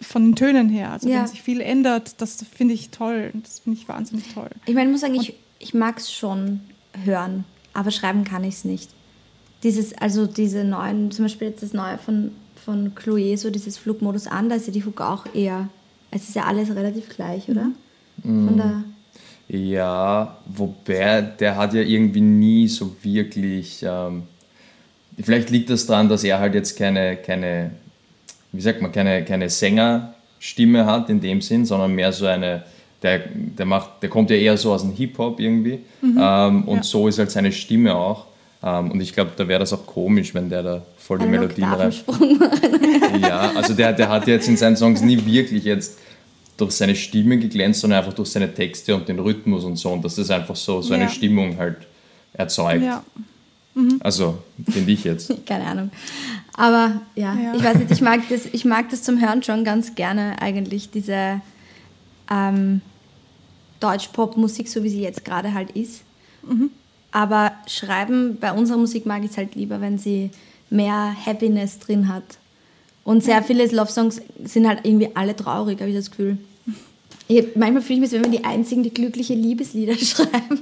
[0.00, 0.92] von den Tönen her.
[0.92, 1.20] Also ja.
[1.20, 3.32] wenn sich viel ändert, das finde ich toll.
[3.34, 4.48] Das finde ich wahnsinnig toll.
[4.66, 6.60] Ich meine, ich muss sagen, ich, ich mag es schon
[7.04, 8.90] hören, aber schreiben kann ich es nicht.
[9.62, 12.32] Dieses, also diese neuen, zum Beispiel jetzt das neue von,
[12.64, 15.68] von Chloé, so dieses Flugmodus an, da ist ja die Hook auch eher,
[16.10, 17.70] es ist ja alles relativ gleich, oder?
[18.22, 18.48] Mhm.
[18.48, 18.84] Von der
[19.48, 23.84] ja, wobei der hat ja irgendwie nie so wirklich.
[23.86, 24.24] Ähm,
[25.22, 27.72] vielleicht liegt das daran, dass er halt jetzt keine, keine
[28.52, 32.64] wie sagt man, keine, keine Sängerstimme hat in dem Sinn, sondern mehr so eine.
[33.04, 35.80] Der, der, macht, der kommt ja eher so aus dem Hip-Hop irgendwie.
[36.00, 36.18] Mhm.
[36.20, 36.82] Ähm, und ja.
[36.82, 38.24] so ist halt seine Stimme auch.
[38.62, 41.70] Ähm, und ich glaube, da wäre das auch komisch, wenn der da voll die Melodien
[41.70, 42.04] reißt.
[43.20, 45.98] ja, also der, der hat jetzt in seinen Songs nie wirklich jetzt
[46.56, 49.90] durch seine Stimme geglänzt, sondern einfach durch seine Texte und den Rhythmus und so.
[49.90, 51.76] Und dass das einfach so, so eine Stimmung halt
[52.32, 52.84] erzeugt.
[52.84, 53.04] Ja.
[53.74, 54.00] Mhm.
[54.00, 54.38] Also,
[54.70, 55.30] finde ich jetzt.
[55.46, 55.90] Keine Ahnung.
[56.54, 59.64] Aber ja, ja, ich weiß nicht, ich mag, das, ich mag das zum Hören schon
[59.64, 61.42] ganz gerne eigentlich, diese
[62.30, 62.80] ähm,
[63.80, 66.02] Deutsch-Pop-Musik, so wie sie jetzt gerade halt ist.
[66.42, 66.70] Mhm.
[67.12, 70.30] Aber schreiben, bei unserer Musik mag ich es halt lieber, wenn sie
[70.70, 72.24] mehr Happiness drin hat.
[73.04, 76.38] Und sehr viele Love-Songs sind halt irgendwie alle traurig, habe ich das Gefühl.
[77.28, 80.60] Ich, manchmal fühle ich mich, so, wenn wir die einzigen, die glückliche Liebeslieder schreiben.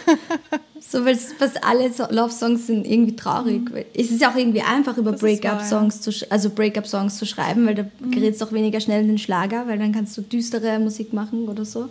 [0.80, 3.70] so, weil fast alle Love-Songs sind irgendwie traurig.
[3.70, 3.84] Mhm.
[3.94, 7.74] Es ist ja auch irgendwie einfach, über Breakup-Songs zu, also Breakup -Songs zu schreiben, weil
[7.74, 8.10] da mhm.
[8.12, 11.48] gerät es auch weniger schnell in den Schlager, weil dann kannst du düstere Musik machen
[11.48, 11.88] oder so.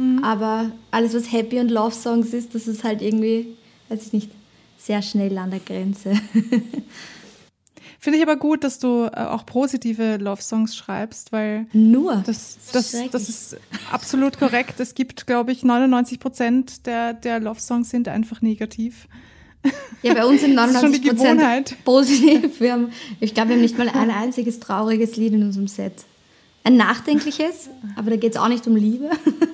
[0.00, 0.24] Mhm.
[0.24, 3.56] Aber alles, was Happy und Love-Songs ist, das ist halt irgendwie,
[3.90, 4.30] weiß ich nicht,
[4.78, 6.14] sehr schnell an der Grenze.
[8.02, 12.96] Finde ich aber gut, dass du äh, auch positive Love-Songs schreibst, weil nur das, das,
[13.12, 13.58] das ist
[13.92, 14.80] absolut korrekt.
[14.80, 19.06] Es gibt, glaube ich, 99 Prozent der, der Love-Songs sind einfach negativ.
[20.02, 22.58] Ja, bei uns sind 99 Prozent positiv.
[22.58, 26.06] Wir haben, ich glaube, wir haben nicht mal ein einziges trauriges Lied in unserem Set.
[26.62, 29.10] Ein nachdenkliches, aber da geht es auch nicht um Liebe.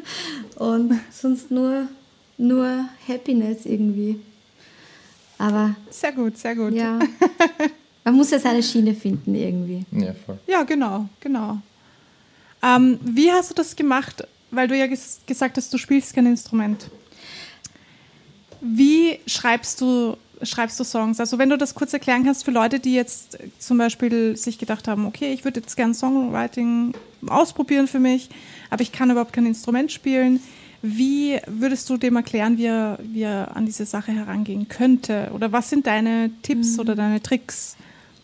[0.56, 1.88] Und sonst nur,
[2.36, 4.20] nur Happiness irgendwie.
[5.38, 5.76] Aber.
[5.90, 6.72] Sehr gut, sehr gut.
[6.72, 6.98] Ja.
[8.04, 9.84] Man muss ja seine Schiene finden irgendwie.
[9.90, 10.38] Ja, voll.
[10.46, 11.58] Ja, genau, genau.
[12.62, 14.26] Ähm, wie hast du das gemacht?
[14.50, 16.88] Weil du ja ges gesagt hast, du spielst kein Instrument.
[18.60, 21.20] Wie schreibst du, schreibst du Songs?
[21.20, 24.88] Also wenn du das kurz erklären kannst für Leute, die jetzt zum Beispiel sich gedacht
[24.88, 26.94] haben, okay, ich würde jetzt gerne Songwriting
[27.26, 28.28] ausprobieren für mich,
[28.70, 30.40] aber ich kann überhaupt kein Instrument spielen.
[30.82, 35.30] Wie würdest du dem erklären, wie er, wie er an diese Sache herangehen könnte?
[35.34, 36.80] Oder was sind deine Tipps mhm.
[36.80, 37.76] oder deine Tricks?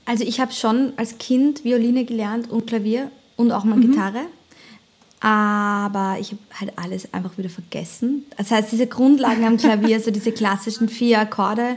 [0.05, 3.91] Also ich habe schon als Kind Violine gelernt und Klavier und auch mal mhm.
[3.91, 4.21] Gitarre.
[5.21, 8.27] Aber ich habe halt alles einfach wieder vergessen.
[8.37, 11.77] Das heißt, diese Grundlagen am Klavier, so diese klassischen vier Akkorde,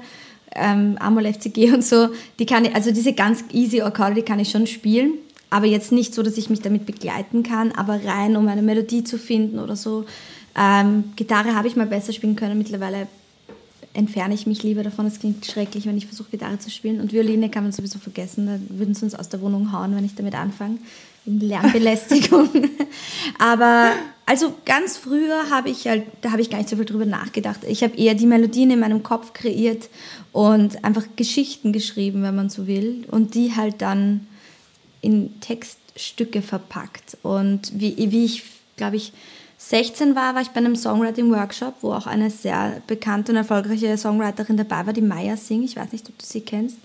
[0.56, 4.40] ähm, Amol FCG und so, die kann ich, also diese ganz easy Akkorde, die kann
[4.40, 5.14] ich schon spielen.
[5.50, 9.04] aber jetzt nicht so, dass ich mich damit begleiten kann, aber rein, um eine Melodie
[9.04, 10.06] zu finden oder so.
[10.58, 12.58] Ähm, Gitarre habe ich mal besser spielen können.
[12.58, 13.08] Mittlerweile
[13.94, 15.06] entferne ich mich lieber davon.
[15.06, 17.00] Es klingt schrecklich, wenn ich versuche, Gitarre zu spielen.
[17.00, 18.48] Und Violine kann man sowieso vergessen.
[18.48, 20.78] Da würden sie uns aus der Wohnung hauen, wenn ich damit anfange.
[21.26, 22.50] Lärmbelästigung.
[23.40, 23.92] Aber
[24.26, 27.62] also ganz früher habe ich halt, da habe ich gar nicht so viel drüber nachgedacht.
[27.68, 29.90] Ich habe eher die Melodien in meinem Kopf kreiert
[30.32, 33.06] und einfach Geschichten geschrieben, wenn man so will.
[33.12, 34.28] Und die halt dann
[35.02, 37.18] in Textstücke verpackt.
[37.22, 38.44] Und wie, wie ich,
[38.78, 39.14] glaube ich,
[39.58, 44.58] 16 war, war ich bei einem Songwriting-Workshop, wo auch eine sehr bekannte und erfolgreiche Songwriterin
[44.58, 45.66] dabei war, die Maya Singh.
[45.66, 46.78] Ich weiß nicht, ob du sie kennst.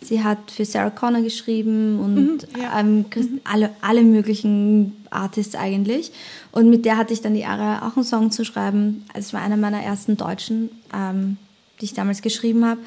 [0.00, 2.78] Sie hat für Sarah Connor geschrieben und mhm, ja.
[2.78, 3.40] ähm, mhm.
[3.44, 6.12] alle, alle möglichen Artists eigentlich.
[6.52, 9.04] Und mit der hatte ich dann die Ehre, auch einen Song zu schreiben.
[9.14, 11.36] Es war einer meiner ersten Deutschen, ähm,
[11.80, 12.80] die ich damals geschrieben habe.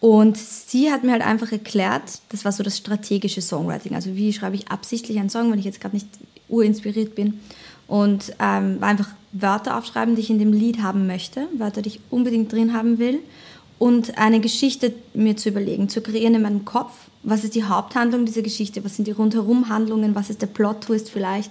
[0.00, 3.94] Und sie hat mir halt einfach erklärt, das war so das strategische Songwriting.
[3.94, 6.08] Also wie schreibe ich absichtlich einen Song, wenn ich jetzt gerade nicht
[6.48, 7.40] urinspiriert bin.
[7.86, 12.00] Und ähm, einfach Wörter aufschreiben, die ich in dem Lied haben möchte, Wörter, die ich
[12.10, 13.20] unbedingt drin haben will.
[13.78, 16.92] Und eine Geschichte mir zu überlegen, zu kreieren in meinem Kopf.
[17.22, 18.84] Was ist die Haupthandlung dieser Geschichte?
[18.84, 20.14] Was sind die Rundherumhandlungen?
[20.14, 21.50] Was ist der Plot-Twist vielleicht?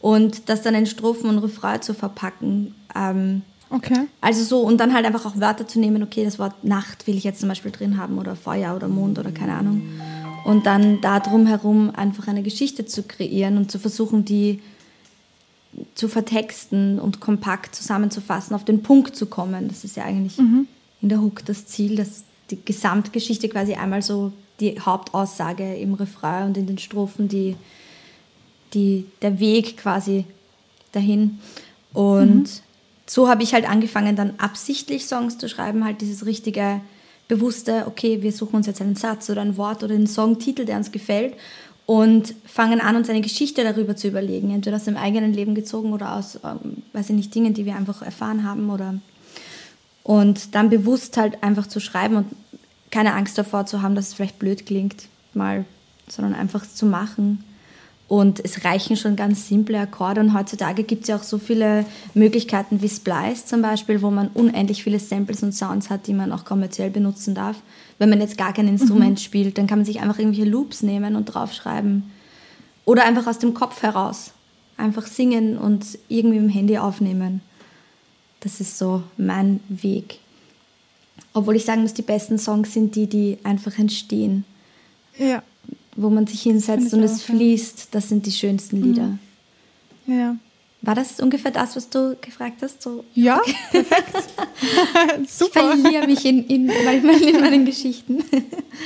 [0.00, 2.74] Und das dann in Strophen und Refrain zu verpacken.
[2.94, 4.06] Ähm, Okay.
[4.20, 7.16] Also so, und dann halt einfach auch Wörter zu nehmen, okay, das Wort Nacht will
[7.16, 9.82] ich jetzt zum Beispiel drin haben oder Feuer oder Mond oder keine Ahnung.
[10.44, 14.60] Und dann da drumherum einfach eine Geschichte zu kreieren und zu versuchen, die
[15.94, 19.68] zu vertexten und kompakt zusammenzufassen, auf den Punkt zu kommen.
[19.68, 20.66] Das ist ja eigentlich mhm.
[21.02, 26.46] In der Hook das Ziel, dass die Gesamtgeschichte quasi einmal so die Hauptaussage im Refrain
[26.46, 27.56] und in den Strophen die,
[28.74, 30.24] die, der Weg quasi
[30.92, 31.40] dahin.
[31.92, 32.72] Und mhm
[33.12, 36.80] so habe ich halt angefangen, dann absichtlich Songs zu schreiben, halt dieses richtige,
[37.28, 40.76] bewusste, okay, wir suchen uns jetzt einen Satz oder ein Wort oder einen Songtitel, der
[40.76, 41.34] uns gefällt
[41.86, 45.92] und fangen an, uns eine Geschichte darüber zu überlegen, entweder aus dem eigenen Leben gezogen
[45.92, 48.94] oder aus, ähm, weiß ich nicht, Dingen, die wir einfach erfahren haben oder
[50.02, 52.26] und dann bewusst halt einfach zu schreiben und
[52.90, 55.64] keine Angst davor zu haben, dass es vielleicht blöd klingt, mal,
[56.08, 57.44] sondern einfach zu machen.
[58.08, 60.20] Und es reichen schon ganz simple Akkorde.
[60.20, 64.28] Und heutzutage gibt es ja auch so viele Möglichkeiten wie Splice zum Beispiel, wo man
[64.28, 67.56] unendlich viele Samples und Sounds hat, die man auch kommerziell benutzen darf.
[67.98, 69.22] Wenn man jetzt gar kein Instrument mhm.
[69.22, 72.10] spielt, dann kann man sich einfach irgendwelche Loops nehmen und draufschreiben.
[72.84, 74.32] Oder einfach aus dem Kopf heraus.
[74.76, 77.40] Einfach singen und irgendwie im Handy aufnehmen.
[78.42, 80.18] Das ist so mein Weg.
[81.34, 84.44] Obwohl ich sagen muss, die besten Songs sind die, die einfach entstehen.
[85.18, 85.42] Ja
[85.96, 88.84] wo man sich hinsetzt und es fließt, das sind die schönsten mhm.
[88.84, 89.18] Lieder.
[90.06, 90.36] Ja.
[90.80, 92.82] War das ungefähr das, was du gefragt hast?
[92.82, 93.04] So?
[93.14, 94.28] Ja, perfekt.
[95.28, 95.74] Super.
[95.74, 98.24] Ich verliere mich in, in, in meinen Geschichten.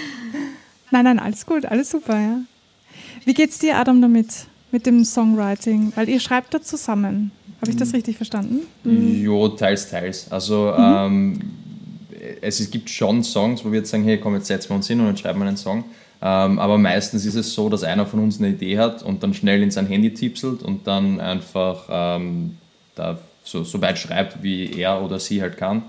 [0.91, 2.41] nein, nein, alles gut, alles super, ja.
[3.25, 4.29] Wie geht's dir, Adam, damit,
[4.73, 5.93] mit dem Songwriting?
[5.97, 7.33] Weil ihr schreibt da zusammen.
[7.67, 7.97] Habe ich das mhm.
[7.97, 8.61] richtig verstanden?
[8.85, 9.23] Mhm.
[9.23, 10.31] Jo, teils, teils.
[10.31, 10.85] Also mhm.
[10.97, 11.41] ähm,
[12.41, 14.87] es, es gibt schon Songs, wo wir jetzt sagen, hey, komm, jetzt setzen wir uns
[14.89, 15.85] hin und dann schreiben wir einen Song.
[16.23, 19.35] Ähm, aber meistens ist es so, dass einer von uns eine Idee hat und dann
[19.35, 22.57] schnell in sein Handy tipselt und dann einfach ähm,
[22.95, 25.83] da so, so, weit schreibt, wie er oder sie halt kann.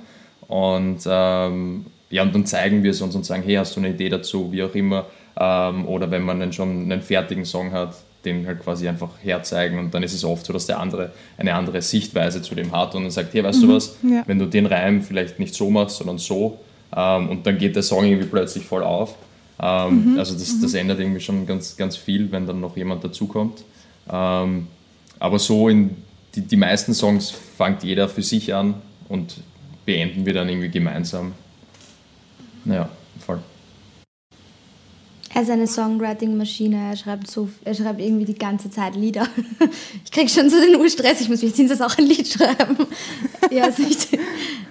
[0.47, 3.89] Und, ähm, ja, und dann zeigen wir es uns und sagen, hey, hast du eine
[3.89, 5.05] Idee dazu, wie auch immer.
[5.39, 7.95] Ähm, oder wenn man dann schon einen fertigen Song hat,
[8.27, 11.53] den halt quasi einfach herzeigen und dann ist es oft so, dass der andere eine
[11.55, 14.23] andere Sichtweise zu dem hat und dann sagt, hey, weißt mhm, du was, ja.
[14.27, 16.59] wenn du den Reim vielleicht nicht so machst, sondern so
[16.95, 19.15] ähm, und dann geht der Song irgendwie plötzlich voll auf
[19.59, 20.19] ähm, mhm.
[20.19, 20.79] Also das, das mhm.
[20.79, 23.63] ändert irgendwie schon ganz, ganz viel, wenn dann noch jemand dazukommt.
[24.09, 24.67] Ähm,
[25.19, 25.95] aber so in
[26.35, 28.75] die, die meisten Songs fängt jeder für sich an
[29.09, 29.37] und
[29.85, 31.33] beenden wir dann irgendwie gemeinsam.
[32.65, 32.96] Naja, voll.
[35.37, 39.27] Er ist eine Songwriting-Maschine, er schreibt, so, er schreibt irgendwie die ganze Zeit Lieder.
[40.03, 42.75] Ich kriege schon so den Urstress, ich muss mich jetzt auch ein Lied schreiben.
[43.51, 44.17] Ja, also ich,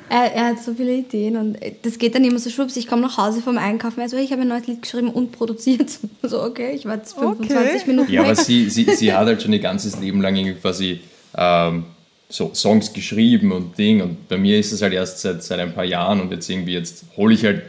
[0.09, 2.77] er, er, hat so viele Ideen und das geht dann immer so schwupps.
[2.77, 5.31] Ich komme nach Hause vom Einkaufen, er so, ich habe ein neues Lied geschrieben und
[5.31, 5.89] produziert.
[6.23, 7.83] So, okay, ich war jetzt 25 okay.
[7.87, 8.13] Minuten.
[8.13, 11.01] Ja, aber sie, sie, sie hat halt schon ihr ganzes Leben lang irgendwie quasi
[11.37, 11.85] ähm,
[12.29, 14.01] so Songs geschrieben und Ding.
[14.01, 16.73] Und bei mir ist es halt erst seit, seit ein paar Jahren und jetzt irgendwie,
[16.73, 17.63] jetzt hole ich halt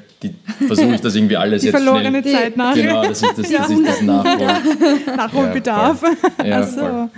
[0.68, 2.34] versuche ich das irgendwie alles die jetzt verlorene schnell.
[2.34, 2.74] Zeit nach.
[2.74, 3.60] Genau, dass ich das, ja.
[3.60, 5.16] dass ich das nachhole.
[5.16, 6.04] Nachholbedarf.
[6.40, 7.10] Ja, ja, also,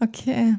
[0.00, 0.56] okay.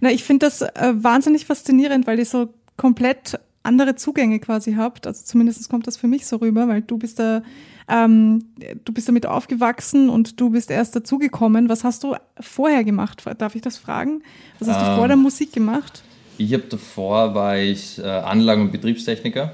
[0.00, 5.06] Na, ich finde das äh, wahnsinnig faszinierend, weil ihr so komplett andere Zugänge quasi habt.
[5.06, 7.42] Also zumindest kommt das für mich so rüber, weil du bist da,
[7.88, 8.46] ähm,
[8.84, 11.68] du bist damit aufgewachsen und du bist erst dazugekommen.
[11.68, 13.24] Was hast du vorher gemacht?
[13.38, 14.22] Darf ich das fragen?
[14.58, 16.02] Was hast ähm, du vor der Musik gemacht?
[16.36, 19.52] Ich habe davor war ich äh, Anlagen- und Betriebstechniker.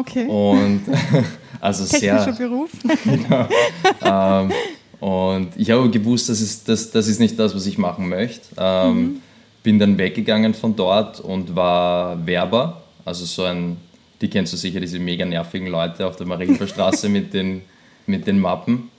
[0.00, 0.26] Okay.
[0.26, 0.82] Und
[1.60, 2.48] also Technischer sehr.
[2.48, 2.70] Beruf.
[3.04, 3.48] genau.
[4.02, 4.52] Ähm,
[5.02, 8.48] Und ich habe gewusst, das ist, das, das ist nicht das, was ich machen möchte.
[8.56, 9.22] Ähm, mhm.
[9.64, 13.76] Bin dann weggegangen von dort und war Werber, also so ein,
[14.20, 17.62] die kennst du sicher, diese mega nervigen Leute auf der Marienstraße mit den,
[18.06, 18.90] mit den Mappen.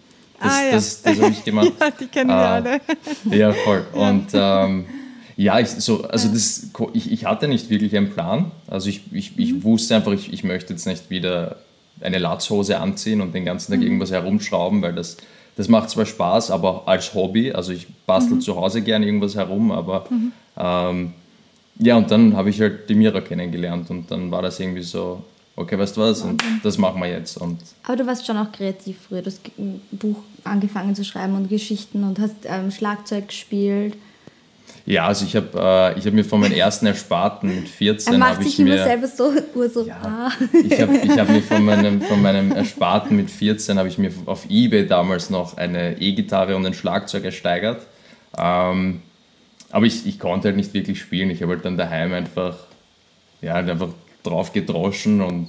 [0.41, 0.71] Das, ah, ja.
[0.73, 1.71] das, das habe ich gemacht.
[1.79, 2.82] ja, die kennen wir ah, alle.
[3.32, 3.86] ja, voll.
[3.93, 4.86] Und ähm,
[5.35, 8.51] ja, ich, so, also das, ich, ich hatte nicht wirklich einen Plan.
[8.67, 9.63] Also ich, ich, ich mhm.
[9.63, 11.57] wusste einfach, ich, ich möchte jetzt nicht wieder
[12.01, 13.87] eine Latzhose anziehen und den ganzen Tag mhm.
[13.87, 15.17] irgendwas herumschrauben, weil das,
[15.55, 18.41] das macht zwar Spaß, aber als Hobby, also ich bastel mhm.
[18.41, 20.31] zu Hause gerne irgendwas herum, aber mhm.
[20.57, 21.13] ähm,
[21.79, 25.23] ja, und dann habe ich halt die Mira kennengelernt und dann war das irgendwie so,
[25.55, 27.37] okay, weißt du was, und das machen wir jetzt.
[27.37, 31.35] Und aber du warst schon auch kreativ früher, du hast ein Buch angefangen zu schreiben
[31.35, 33.95] und Geschichten und hast ähm, Schlagzeug gespielt.
[34.86, 38.43] Ja, also ich habe äh, hab mir von meinen ersten Ersparten mit 14 Er macht
[38.43, 39.31] sich immer selber so,
[39.73, 40.29] so ja.
[40.51, 44.12] Ich habe ich hab mir von meinem, von meinem Ersparten mit 14 habe ich mir
[44.25, 47.81] auf Ebay damals noch eine E-Gitarre und ein Schlagzeug ersteigert.
[48.38, 49.01] Ähm,
[49.71, 51.29] aber ich, ich konnte halt nicht wirklich spielen.
[51.29, 52.57] Ich habe halt dann daheim einfach,
[53.41, 53.89] ja, halt einfach
[54.23, 55.47] drauf gedroschen und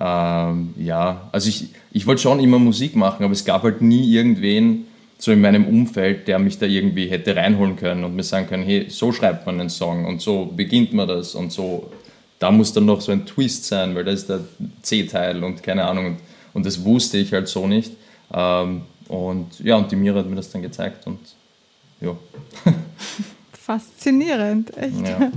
[0.00, 4.10] ähm, ja, also ich, ich wollte schon immer Musik machen, aber es gab halt nie
[4.10, 4.86] irgendwen,
[5.22, 8.64] so in meinem Umfeld, der mich da irgendwie hätte reinholen können und mir sagen können,
[8.64, 11.92] hey, so schreibt man einen Song und so beginnt man das und so.
[12.40, 14.40] Da muss dann noch so ein Twist sein, weil da ist der
[14.82, 16.06] C-Teil und keine Ahnung.
[16.06, 16.16] Und,
[16.54, 17.92] und das wusste ich halt so nicht.
[18.34, 21.20] Ähm, und ja, und die Mira hat mir das dann gezeigt und
[22.00, 22.16] ja.
[23.52, 25.06] Faszinierend, echt.
[25.06, 25.30] Ja.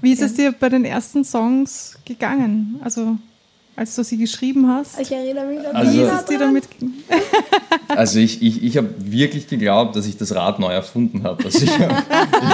[0.00, 2.80] Wie ist es dir bei den ersten Songs gegangen?
[2.82, 3.18] Also
[3.74, 5.00] als du sie geschrieben hast?
[5.00, 6.64] Ich erinnere mich an also, Wie ist es dir damit
[7.88, 11.44] Also ich, ich, ich habe wirklich geglaubt, dass ich das Rad neu erfunden habe.
[11.44, 11.94] Also ich habe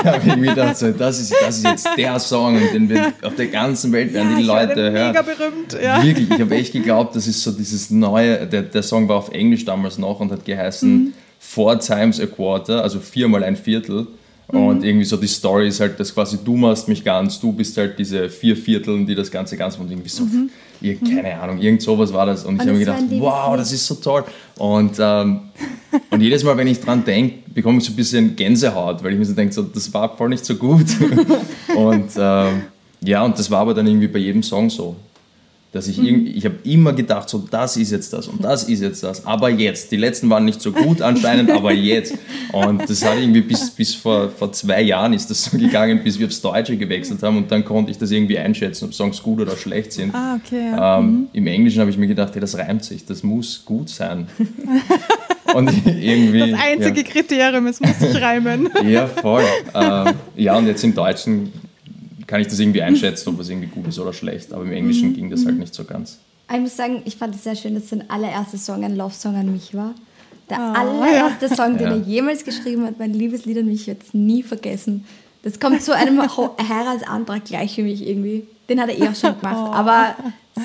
[0.05, 3.35] hab irgendwie gedacht, so, das, ist, das ist jetzt der Song und den wird auf
[3.35, 5.09] der ganzen Welt werden ja, die Leute hören.
[5.09, 6.03] Mega berühmt, ja.
[6.03, 9.31] Wirklich, ich habe echt geglaubt, das ist so dieses neue, der, der Song war auf
[9.31, 11.13] Englisch damals noch und hat geheißen mhm.
[11.39, 14.07] Four Times a Quarter, also viermal ein Viertel.
[14.51, 14.85] Und mhm.
[14.85, 17.99] irgendwie so die Story ist halt, dass quasi du machst mich ganz, du bist halt
[17.99, 20.51] diese vier Vierteln, die das Ganze ganz und irgendwie so, mhm.
[21.05, 22.47] keine Ahnung, irgend sowas war das.
[22.47, 24.25] Und ich habe mir gedacht, wow, das ist so toll.
[24.57, 25.41] Und, ähm,
[26.11, 29.19] und jedes Mal, wenn ich dran denke, bekomme ich so ein bisschen Gänsehaut, weil ich
[29.19, 30.87] mir so denke, so, das war voll nicht so gut.
[31.77, 32.63] und ähm,
[33.03, 34.97] ja, und das war aber dann irgendwie bei jedem Song so
[35.79, 36.27] dass ich mhm.
[36.27, 39.49] ich habe immer gedacht, so das ist jetzt das und das ist jetzt das, aber
[39.49, 39.93] jetzt.
[39.93, 42.19] Die letzten waren nicht so gut anscheinend, aber jetzt.
[42.53, 46.19] Und das hat irgendwie bis, bis vor, vor zwei Jahren ist das so gegangen, bis
[46.19, 49.41] wir aufs Deutsche gewechselt haben und dann konnte ich das irgendwie einschätzen, ob Songs gut
[49.41, 50.13] oder schlecht sind.
[50.13, 50.73] Ah, okay.
[50.73, 50.99] Ja.
[50.99, 51.29] Ähm, mhm.
[51.33, 54.27] Im Englischen habe ich mir gedacht, hey, das reimt sich, das muss gut sein.
[55.55, 57.07] Und irgendwie, das einzige ja.
[57.07, 58.69] Kriterium, es muss sich reimen.
[58.85, 59.45] Ja, voll.
[59.75, 61.53] Ähm, ja, und jetzt im Deutschen
[62.29, 64.53] kann ich das irgendwie einschätzen, ob es irgendwie gut ist oder schlecht.
[64.53, 65.15] Aber im Englischen mhm.
[65.15, 65.63] ging das halt mhm.
[65.63, 66.19] nicht so ganz.
[66.53, 69.51] Ich muss sagen, ich fand es sehr schön, dass sein allererster Song ein Love-Song an
[69.51, 69.95] mich war.
[70.49, 71.57] Der oh, allererste ja.
[71.57, 71.95] Song, den ja.
[71.95, 75.05] er jemals geschrieben hat, mein Liebeslied an mich, jetzt nie vergessen.
[75.43, 76.21] Das kommt zu einem
[76.69, 78.47] Heiratsantrag gleich für mich irgendwie.
[78.69, 79.71] Den hat er eh auch schon gemacht.
[79.71, 79.73] Oh.
[79.73, 80.15] Aber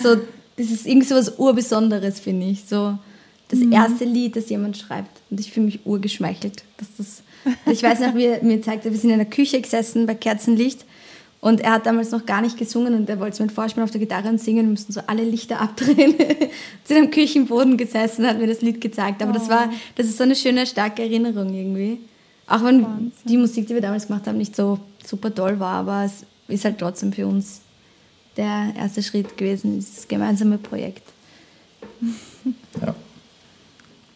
[0.02, 0.18] so,
[0.58, 2.66] das ist irgendwie so was Urbesonderes, finde ich.
[2.66, 2.98] So
[3.48, 3.72] das mhm.
[3.72, 5.22] erste Lied, das jemand schreibt.
[5.30, 6.64] Und ich fühle mich urgeschmeichelt.
[6.78, 7.24] Dass das,
[7.72, 10.86] ich weiß noch, wie er mir zeigte, wir sind in der Küche gesessen bei Kerzenlicht
[11.44, 13.92] und er hat damals noch gar nicht gesungen und er wollte es mir vorspielen auf
[13.92, 16.16] der Gitarre und singen, mussten so alle Lichter abdrehen.
[16.86, 19.22] Zu dem Küchenboden gesessen, hat mir das Lied gezeigt.
[19.22, 19.34] Aber oh.
[19.34, 22.00] das war, das ist so eine schöne, starke Erinnerung irgendwie.
[22.48, 23.12] Auch wenn Wahnsinn.
[23.26, 26.64] die Musik, die wir damals gemacht haben, nicht so super toll war, aber es ist
[26.64, 27.60] halt trotzdem für uns
[28.38, 31.04] der erste Schritt gewesen, dieses gemeinsame Projekt.
[32.82, 32.96] Ja.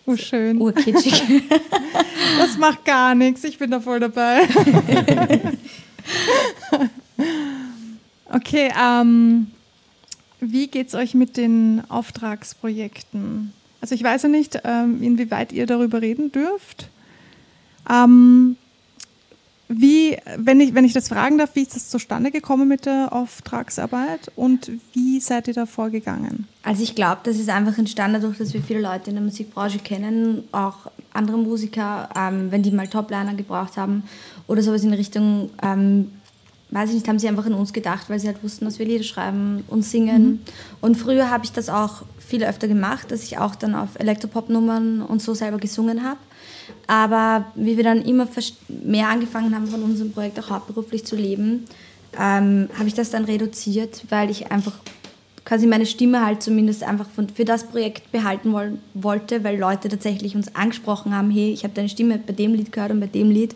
[0.05, 0.61] Oh, schön.
[0.61, 1.23] Urkitschig.
[2.39, 4.47] das macht gar nichts, ich bin da voll dabei.
[8.31, 9.47] Okay, ähm,
[10.39, 13.53] wie geht es euch mit den Auftragsprojekten?
[13.81, 16.89] Also ich weiß ja nicht, ähm, inwieweit ihr darüber reden dürft.
[17.89, 18.57] Ähm,
[19.69, 23.11] wie, wenn ich, wenn ich das fragen darf, wie ist das zustande gekommen mit der
[23.11, 26.47] Auftragsarbeit und wie seid ihr da vorgegangen?
[26.63, 29.79] Also ich glaube, das ist einfach entstanden dadurch, dass wir viele Leute in der Musikbranche
[29.79, 34.03] kennen, auch andere Musiker, ähm, wenn die mal Topliner gebraucht haben
[34.47, 36.11] oder sowas in Richtung, ähm,
[36.69, 38.85] weiß ich nicht, haben sie einfach an uns gedacht, weil sie halt wussten, dass wir
[38.85, 40.23] Lieder schreiben und singen.
[40.23, 40.39] Mhm.
[40.81, 45.01] Und früher habe ich das auch viel öfter gemacht, dass ich auch dann auf Elektropop-Nummern
[45.01, 46.19] und so selber gesungen habe.
[46.87, 48.27] Aber wie wir dann immer
[48.67, 51.65] mehr angefangen haben, von unserem Projekt auch hauptberuflich zu leben,
[52.19, 54.73] ähm, habe ich das dann reduziert, weil ich einfach
[55.45, 59.87] quasi meine Stimme halt zumindest einfach von, für das Projekt behalten wollen, wollte, weil Leute
[59.87, 63.07] tatsächlich uns angesprochen haben, hey, ich habe deine Stimme bei dem Lied gehört und bei
[63.07, 63.55] dem Lied.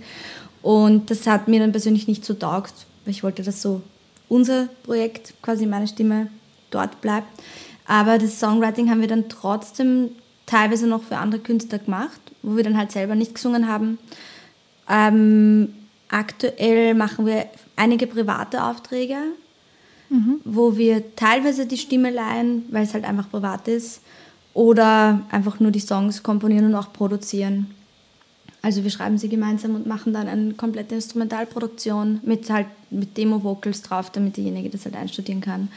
[0.62, 2.74] Und das hat mir dann persönlich nicht so taugt,
[3.12, 3.82] ich wollte, dass so
[4.28, 6.28] unser Projekt, quasi meine Stimme,
[6.72, 7.28] dort bleibt.
[7.86, 10.10] Aber das Songwriting haben wir dann trotzdem
[10.46, 13.98] teilweise noch für andere Künstler gemacht wo wir dann halt selber nicht gesungen haben.
[14.90, 15.74] Ähm,
[16.10, 17.46] aktuell machen wir
[17.76, 19.18] einige private Aufträge,
[20.10, 20.42] mhm.
[20.44, 24.02] wo wir teilweise die Stimme leihen, weil es halt einfach privat ist,
[24.54, 27.74] oder einfach nur die Songs komponieren und auch produzieren.
[28.62, 33.82] Also wir schreiben sie gemeinsam und machen dann eine komplette Instrumentalproduktion mit halt mit Demo-Vocals
[33.82, 35.70] drauf, damit diejenige das halt einstudieren kann.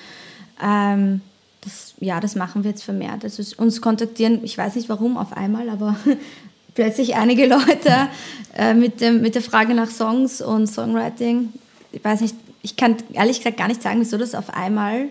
[0.62, 1.20] Ähm,
[1.62, 3.24] das, ja, das machen wir jetzt vermehrt.
[3.24, 5.96] Also uns kontaktieren, ich weiß nicht warum auf einmal, aber
[6.74, 8.08] plötzlich einige Leute
[8.54, 11.52] äh, mit, dem, mit der Frage nach Songs und Songwriting.
[11.92, 15.08] Ich weiß nicht, ich kann ehrlich gesagt gar nicht sagen, wieso das auf einmal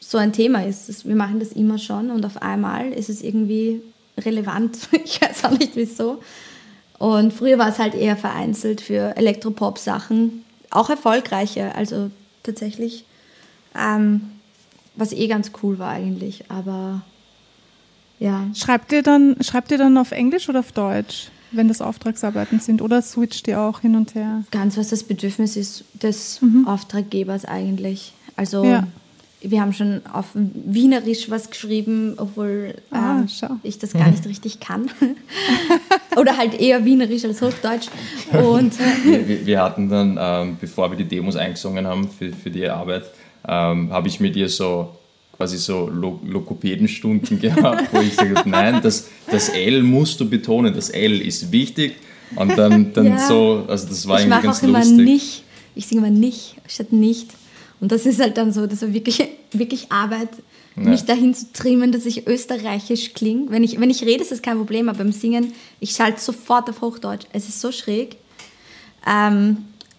[0.00, 1.06] so ein Thema ist.
[1.06, 3.82] Wir machen das immer schon und auf einmal ist es irgendwie
[4.18, 4.78] relevant.
[5.04, 6.20] Ich weiß auch nicht wieso.
[7.04, 12.10] Und früher war es halt eher vereinzelt für Elektropop-Sachen, auch erfolgreiche, also
[12.42, 13.04] tatsächlich,
[13.78, 14.22] ähm,
[14.96, 17.02] was eh ganz cool war eigentlich, aber
[18.18, 18.46] ja.
[18.54, 22.80] Schreibt ihr dann, schreibt ihr dann auf Englisch oder auf Deutsch, wenn das Auftragsarbeiten sind,
[22.80, 24.44] oder switcht ihr auch hin und her?
[24.50, 26.66] Ganz, was das Bedürfnis ist des mhm.
[26.66, 28.14] Auftraggebers eigentlich.
[28.34, 28.86] Also ja
[29.50, 34.60] wir haben schon auf Wienerisch was geschrieben, obwohl ah, ähm, ich das gar nicht richtig
[34.60, 34.90] kann.
[36.16, 37.88] Oder halt eher Wienerisch als Hochdeutsch.
[38.32, 38.74] Und
[39.04, 43.04] wir, wir, hatten dann, ähm, bevor wir die Demos eingesungen haben für, für die Arbeit,
[43.46, 44.90] ähm, habe ich mit ihr so
[45.36, 50.90] quasi so Lokopädenstunden gehabt, wo ich sage, nein, das, das L musst du betonen, das
[50.90, 51.96] L ist wichtig.
[52.36, 53.28] Und dann, dann ja.
[53.28, 54.92] so, also das war ich irgendwie ganz auch lustig.
[54.92, 55.42] Immer nicht.
[55.76, 57.30] Ich singe immer nicht statt nicht.
[57.80, 59.22] Und das ist halt dann so, das war wirklich,
[59.52, 60.30] wirklich Arbeit,
[60.76, 60.82] ja.
[60.82, 63.50] mich dahin zu trimmen, dass ich österreichisch klinge.
[63.50, 66.68] Wenn ich, wenn ich rede, ist das kein Problem, aber beim Singen, ich schalte sofort
[66.70, 67.26] auf Hochdeutsch.
[67.32, 68.16] Es ist so schräg.
[69.06, 69.58] Ähm,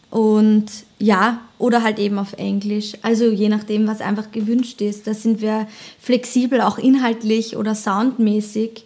[0.10, 0.66] und
[1.00, 2.94] ja, oder halt eben auf Englisch.
[3.02, 5.08] Also je nachdem, was einfach gewünscht ist.
[5.08, 5.68] Da sind wir
[6.00, 8.86] flexibel, auch inhaltlich oder soundmäßig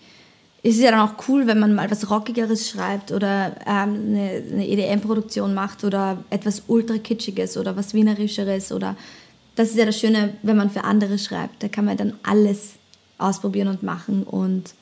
[0.61, 4.43] ist es ja dann auch cool, wenn man mal was Rockigeres schreibt oder ähm, eine,
[4.51, 8.95] eine EDM-Produktion macht oder etwas ultra kitschiges oder was Wienerischeres oder
[9.55, 11.63] das ist ja das Schöne, wenn man für andere schreibt.
[11.63, 12.73] Da kann man dann alles
[13.17, 14.73] ausprobieren und machen und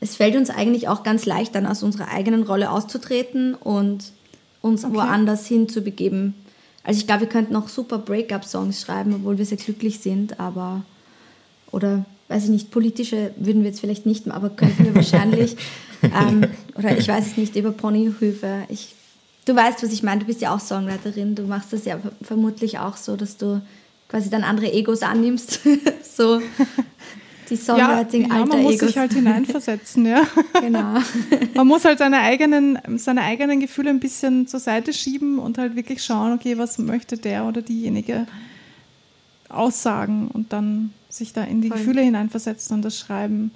[0.00, 4.12] es fällt uns eigentlich auch ganz leicht, dann aus unserer eigenen Rolle auszutreten und
[4.62, 4.94] uns okay.
[4.94, 6.34] woanders hinzubegeben.
[6.84, 10.82] Also ich glaube, wir könnten auch super Breakup-Songs schreiben, obwohl wir sehr glücklich sind, aber
[11.70, 15.56] oder weiß ich nicht, politische würden wir jetzt vielleicht nicht, aber könnten wir wahrscheinlich.
[16.02, 18.62] ähm, oder ich weiß es nicht, über Ponyhöfe.
[18.68, 18.94] Ich,
[19.46, 22.78] du weißt, was ich meine, du bist ja auch Songwriterin, du machst das ja vermutlich
[22.78, 23.60] auch so, dass du
[24.08, 25.60] quasi dann andere Egos annimmst.
[26.16, 26.40] so
[27.50, 30.22] die Songwriting ja, ja, man muss sich halt hineinversetzen, ja.
[30.60, 31.00] genau.
[31.54, 35.74] man muss halt seine eigenen, seine eigenen Gefühle ein bisschen zur Seite schieben und halt
[35.74, 38.28] wirklich schauen, okay, was möchte der oder diejenige
[39.48, 41.78] aussagen und dann sich da in die Voll.
[41.78, 43.50] Gefühle hineinversetzen und das Schreiben.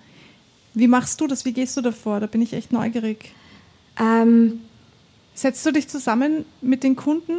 [0.74, 1.44] Wie machst du das?
[1.44, 2.20] Wie gehst du davor?
[2.20, 3.32] Da bin ich echt neugierig.
[3.98, 4.61] Ähm,
[5.34, 7.34] Setzt du dich zusammen mit den Kunden?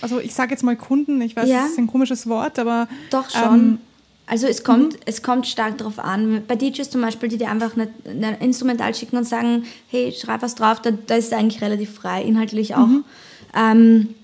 [0.00, 1.62] Also ich sage jetzt mal Kunden, ich weiß, ja.
[1.62, 2.88] das ist ein komisches Wort, aber...
[3.10, 3.42] Doch schon.
[3.42, 3.78] Ähm,
[4.26, 5.00] also es kommt, mhm.
[5.06, 6.42] es kommt stark darauf an.
[6.46, 10.54] Bei DJs zum Beispiel, die dir einfach ein Instrumental schicken und sagen, hey, schreib was
[10.54, 12.86] drauf, da, da ist es eigentlich relativ frei, inhaltlich auch.
[12.86, 13.04] Mhm.
[13.54, 14.14] Ähm,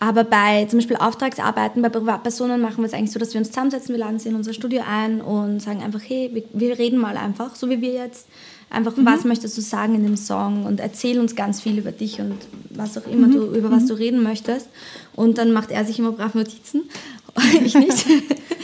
[0.00, 3.48] aber bei zum Beispiel Auftragsarbeiten bei Privatpersonen machen wir es eigentlich so, dass wir uns
[3.48, 6.98] zusammensetzen, wir laden sie in unser Studio ein und sagen einfach, hey, wir, wir reden
[6.98, 8.28] mal einfach, so wie wir jetzt.
[8.70, 9.06] Einfach, mhm.
[9.06, 12.36] was möchtest du sagen in dem Song und erzähl uns ganz viel über dich und
[12.70, 13.32] was auch immer mhm.
[13.32, 13.88] du, über was mhm.
[13.88, 14.68] du reden möchtest.
[15.16, 16.82] Und dann macht er sich immer brav Notizen,
[17.64, 18.06] ich nicht.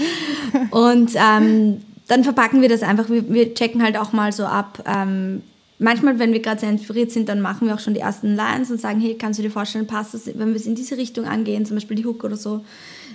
[0.70, 4.85] und ähm, dann verpacken wir das einfach, wir, wir checken halt auch mal so ab,
[4.87, 5.43] ähm,
[5.79, 8.70] manchmal, wenn wir gerade sehr inspiriert sind, dann machen wir auch schon die ersten Lines
[8.70, 11.27] und sagen, hey, kannst du dir vorstellen, passt das, wenn wir es in diese Richtung
[11.27, 12.64] angehen, zum Beispiel die Hook oder so,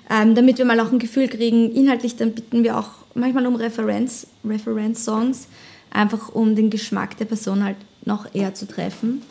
[0.10, 1.72] ähm, damit wir mal auch ein Gefühl kriegen.
[1.72, 5.48] Inhaltlich, dann bitten wir auch manchmal um Referenz, Reference-Songs,
[5.92, 9.22] einfach um den Geschmack der Person halt noch eher zu treffen.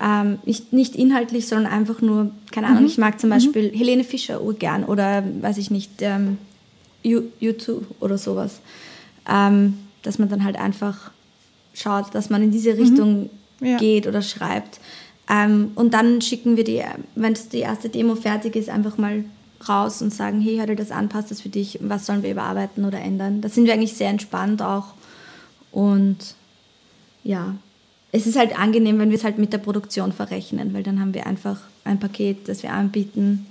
[0.00, 2.88] Ähm, nicht, nicht inhaltlich, sondern einfach nur, keine Ahnung, mhm.
[2.88, 3.30] ich mag zum.
[3.30, 3.76] Beispiel mhm.
[3.76, 6.38] Helene Fischer urgern oder, weiß ich nicht, ähm,
[7.04, 8.60] U2 oder sowas.
[9.28, 11.10] Ähm, dass man dann halt einfach
[11.80, 13.66] schaut, dass man in diese Richtung mhm.
[13.66, 13.76] ja.
[13.78, 14.80] geht oder schreibt.
[15.30, 16.82] Ähm, und dann schicken wir die,
[17.14, 19.24] wenn die erste Demo fertig ist, einfach mal
[19.68, 22.30] raus und sagen, hey, hör dir das an, passt das für dich, was sollen wir
[22.30, 23.40] überarbeiten oder ändern.
[23.40, 24.94] Da sind wir eigentlich sehr entspannt auch.
[25.72, 26.34] Und
[27.24, 27.56] ja,
[28.12, 31.12] es ist halt angenehm, wenn wir es halt mit der Produktion verrechnen, weil dann haben
[31.12, 33.46] wir einfach ein Paket, das wir anbieten.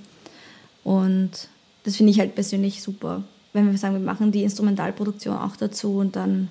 [0.83, 1.49] Und
[1.83, 3.23] das finde ich halt persönlich super,
[3.53, 6.49] wenn wir sagen, wir machen die Instrumentalproduktion auch dazu und dann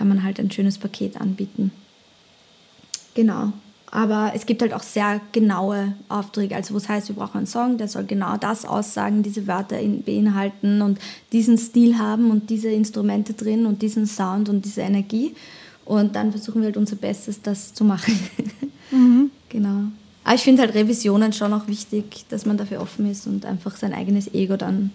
[0.00, 1.72] kann man halt ein schönes Paket anbieten.
[3.12, 3.52] Genau.
[3.90, 6.56] Aber es gibt halt auch sehr genaue Aufträge.
[6.56, 9.76] Also, was heißt, wir brauchen einen Song, der soll genau das aussagen, diese Wörter
[10.06, 10.98] beinhalten und
[11.32, 15.34] diesen Stil haben und diese Instrumente drin und diesen Sound und diese Energie.
[15.84, 18.18] Und dann versuchen wir halt unser Bestes, das zu machen.
[18.92, 19.30] Mhm.
[19.48, 19.84] genau.
[20.24, 23.76] Aber ich finde halt Revisionen schon auch wichtig, dass man dafür offen ist und einfach
[23.76, 24.90] sein eigenes Ego dann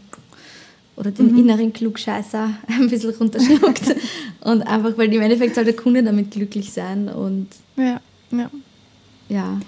[0.97, 1.39] oder den mhm.
[1.39, 3.95] inneren Klugscheißer ein bisschen runterschluckt.
[4.41, 7.09] und einfach, weil im Endeffekt soll der Kunde damit glücklich sein.
[7.09, 7.99] Und ja,
[8.31, 8.49] ja.
[9.29, 9.59] ja.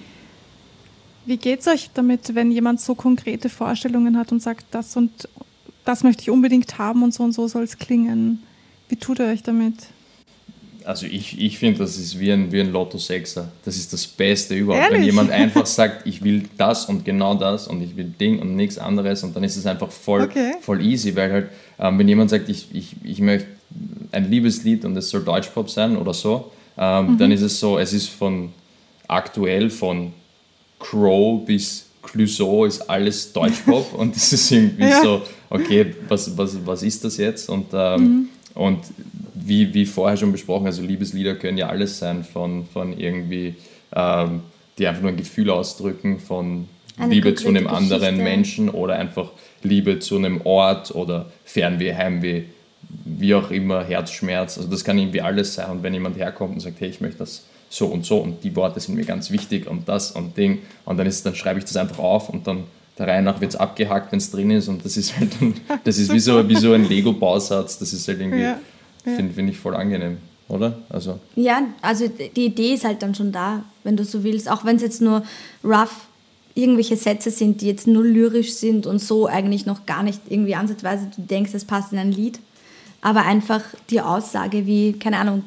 [1.25, 5.27] Wie geht es euch damit, wenn jemand so konkrete Vorstellungen hat und sagt, das und
[5.83, 8.43] das möchte ich unbedingt haben und so und so soll es klingen?
[8.89, 9.75] Wie tut ihr euch damit?
[10.87, 13.49] Also ich, ich finde, das ist wie ein, wie ein Lotto-Sechser.
[13.65, 14.83] Das ist das Beste überhaupt.
[14.83, 14.99] Ehrlich?
[14.99, 18.55] Wenn jemand einfach sagt, ich will das und genau das und ich will Ding und
[18.55, 20.53] nichts anderes und dann ist es einfach voll, okay.
[20.61, 23.47] voll easy, weil halt, ähm, wenn jemand sagt, ich, ich, ich möchte
[24.13, 27.17] ein Liebeslied und es soll Deutschpop sein oder so, ähm, mhm.
[27.17, 28.53] dann ist es so, es ist von
[29.09, 30.13] aktuell von
[30.79, 35.01] Crow bis Clouseau ist alles Deutschpop und das ist irgendwie ja.
[35.03, 37.49] so, okay, was, was, was ist das jetzt?
[37.49, 38.29] Und, ähm, mhm.
[38.53, 38.79] und
[39.47, 43.55] wie, wie vorher schon besprochen, also Liebeslieder können ja alles sein, von, von irgendwie,
[43.95, 44.41] ähm,
[44.77, 46.67] die einfach nur ein Gefühl ausdrücken, von
[46.97, 47.95] Eine Liebe zu einem Geschichte.
[47.95, 49.31] anderen Menschen oder einfach
[49.63, 52.43] Liebe zu einem Ort oder Fernweh, Heimweh,
[53.05, 54.57] wie auch immer, Herzschmerz.
[54.57, 55.69] Also das kann irgendwie alles sein.
[55.71, 58.55] Und wenn jemand herkommt und sagt, hey, ich möchte das so und so und die
[58.55, 61.65] Worte sind mir ganz wichtig und das und Ding und dann, ist, dann schreibe ich
[61.65, 62.63] das einfach auf und dann
[62.97, 65.29] der Reihe nach wird es abgehackt, wenn es drin ist und das ist halt,
[65.83, 68.59] das ist wie so, wie so ein Lego-Bausatz, das ist halt irgendwie ja.
[69.07, 69.15] Ja.
[69.15, 70.17] Finde find ich voll angenehm,
[70.49, 70.79] oder?
[70.89, 71.19] Also.
[71.35, 74.49] Ja, also die Idee ist halt dann schon da, wenn du so willst.
[74.51, 75.23] Auch wenn es jetzt nur
[75.63, 76.07] rough
[76.55, 80.55] irgendwelche Sätze sind, die jetzt nur lyrisch sind und so eigentlich noch gar nicht irgendwie
[80.55, 82.39] ansatzweise du denkst, es passt in ein Lied.
[83.01, 85.43] Aber einfach die Aussage wie, keine Ahnung,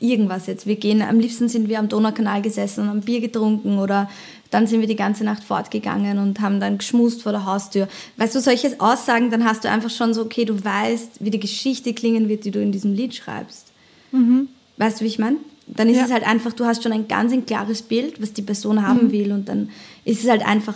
[0.00, 0.66] irgendwas jetzt.
[0.66, 4.10] Wir gehen, am liebsten sind wir am Donaukanal gesessen und haben Bier getrunken oder
[4.50, 7.88] dann sind wir die ganze Nacht fortgegangen und haben dann geschmust vor der Haustür.
[8.16, 11.40] Weißt du, solche Aussagen, dann hast du einfach schon so, okay, du weißt, wie die
[11.40, 13.68] Geschichte klingen wird, die du in diesem Lied schreibst.
[14.12, 14.48] Mhm.
[14.76, 15.36] Weißt du, wie ich meine?
[15.68, 16.04] Dann ist ja.
[16.04, 19.06] es halt einfach, du hast schon ein ganz ein klares Bild, was die Person haben
[19.06, 19.12] mhm.
[19.12, 19.70] will und dann
[20.04, 20.74] ist es halt einfach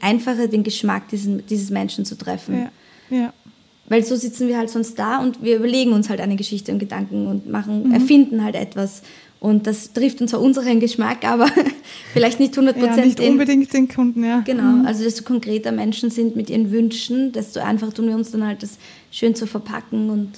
[0.00, 2.68] einfacher, den Geschmack dieses, dieses Menschen zu treffen.
[3.10, 3.16] Ja.
[3.16, 3.32] ja.
[3.88, 6.78] Weil so sitzen wir halt sonst da und wir überlegen uns halt eine Geschichte und
[6.78, 7.94] Gedanken und machen, mhm.
[7.94, 9.02] erfinden halt etwas.
[9.42, 11.48] Und das trifft uns zwar unseren Geschmack, aber
[12.12, 12.96] vielleicht nicht 100 Prozent.
[12.96, 14.38] Ja, nicht unbedingt den Kunden, ja.
[14.42, 14.86] Genau, mhm.
[14.86, 18.62] also desto konkreter Menschen sind mit ihren Wünschen, desto einfacher tun wir uns dann halt
[18.62, 18.78] das
[19.10, 20.30] schön zu verpacken und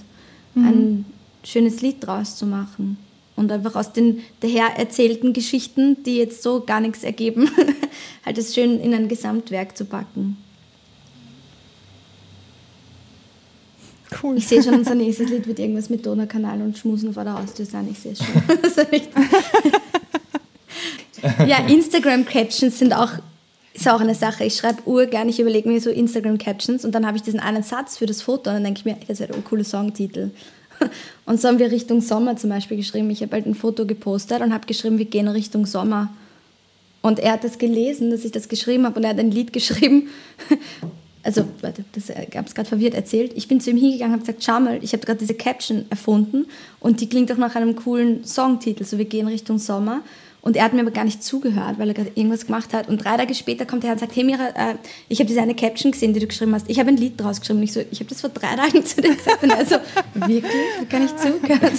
[0.54, 0.64] mhm.
[0.64, 1.04] ein
[1.44, 2.96] schönes Lied draus zu machen.
[3.36, 7.50] Und einfach aus den daher erzählten Geschichten, die jetzt so gar nichts ergeben,
[8.24, 10.38] halt das schön in ein Gesamtwerk zu packen.
[14.22, 14.38] Cool.
[14.38, 17.66] Ich sehe schon, unser nächstes Lied wird irgendwas mit Donaukanal und Schmusen vor der Haustür
[17.66, 17.88] sein.
[17.90, 18.26] Ich sehe es schon.
[21.48, 23.12] ja, Instagram-Captions sind auch,
[23.72, 24.44] ist auch eine Sache.
[24.44, 27.98] Ich schreibe urgern, ich überlege mir so Instagram-Captions und dann habe ich diesen einen Satz
[27.98, 30.30] für das Foto und dann denke ich mir, das wäre ein cooler Songtitel.
[31.24, 33.08] Und so haben wir Richtung Sommer zum Beispiel geschrieben.
[33.08, 36.12] Ich habe halt ein Foto gepostet und habe geschrieben, wir gehen Richtung Sommer.
[37.00, 39.52] Und er hat das gelesen, dass ich das geschrieben habe und er hat ein Lied
[39.52, 40.08] geschrieben
[41.24, 43.32] also, warte, das äh, habe es gerade verwirrt erzählt.
[43.34, 45.86] Ich bin zu ihm hingegangen und habe gesagt, schau mal, ich habe gerade diese Caption
[45.88, 46.46] erfunden
[46.80, 50.02] und die klingt auch nach einem coolen Songtitel, so wir gehen Richtung Sommer.
[50.42, 52.90] Und er hat mir aber gar nicht zugehört, weil er gerade irgendwas gemacht hat.
[52.90, 54.74] Und drei Tage später kommt er und sagt, hey Mira, äh,
[55.08, 56.68] ich habe diese eine Caption gesehen, die du geschrieben hast.
[56.68, 57.60] Ich habe ein Lied draus geschrieben.
[57.60, 59.42] Und ich so, ich habe das vor drei Tagen zu dir gesagt.
[59.42, 59.76] Und er so,
[60.12, 60.52] wirklich?
[60.82, 61.72] Ich gar nicht zugehört.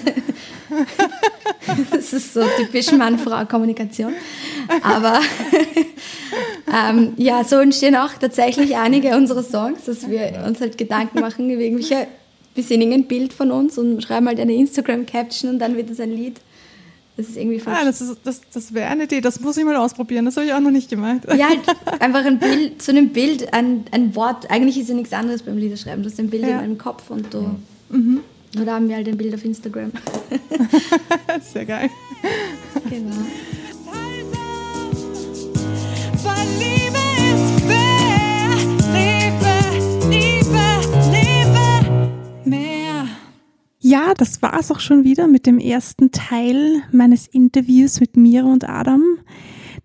[1.92, 4.14] das ist so typisch Mann-Frau-Kommunikation.
[4.82, 5.20] Aber
[6.74, 11.50] ähm, ja, so entstehen auch tatsächlich einige unserer Songs, dass wir uns halt Gedanken machen
[11.50, 12.08] über irgendwelche,
[12.54, 16.00] wir sehen ein Bild von uns und schreiben halt eine Instagram-Caption und dann wird es
[16.00, 16.40] ein Lied.
[17.18, 17.78] Das ist irgendwie falsch.
[17.82, 20.54] Ah, das, das, das wäre eine Idee, das muss ich mal ausprobieren, das habe ich
[20.54, 21.22] auch noch nicht gemacht.
[21.38, 21.62] Ja, halt
[22.02, 25.58] einfach ein Bild, zu einem Bild, ein, ein Wort, eigentlich ist ja nichts anderes beim
[25.58, 26.50] Liederschreiben, du hast ein Bild ja.
[26.50, 27.56] in deinem Kopf und du,
[27.90, 28.20] mhm.
[28.62, 29.92] Oder haben wir halt ein Bild auf Instagram.
[31.42, 31.90] Sehr geil.
[32.90, 33.16] Genau.
[43.88, 48.48] Ja, das war es auch schon wieder mit dem ersten Teil meines Interviews mit Mira
[48.48, 49.04] und Adam.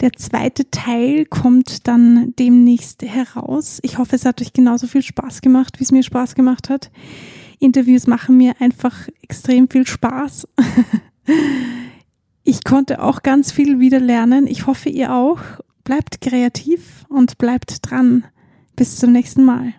[0.01, 3.79] Der zweite Teil kommt dann demnächst heraus.
[3.83, 6.91] Ich hoffe, es hat euch genauso viel Spaß gemacht, wie es mir Spaß gemacht hat.
[7.61, 10.49] Interviews machen mir einfach extrem viel Spaß.
[12.43, 14.47] Ich konnte auch ganz viel wieder lernen.
[14.49, 15.39] Ich hoffe, ihr auch.
[15.85, 18.25] Bleibt kreativ und bleibt dran.
[18.75, 19.75] Bis zum nächsten Mal.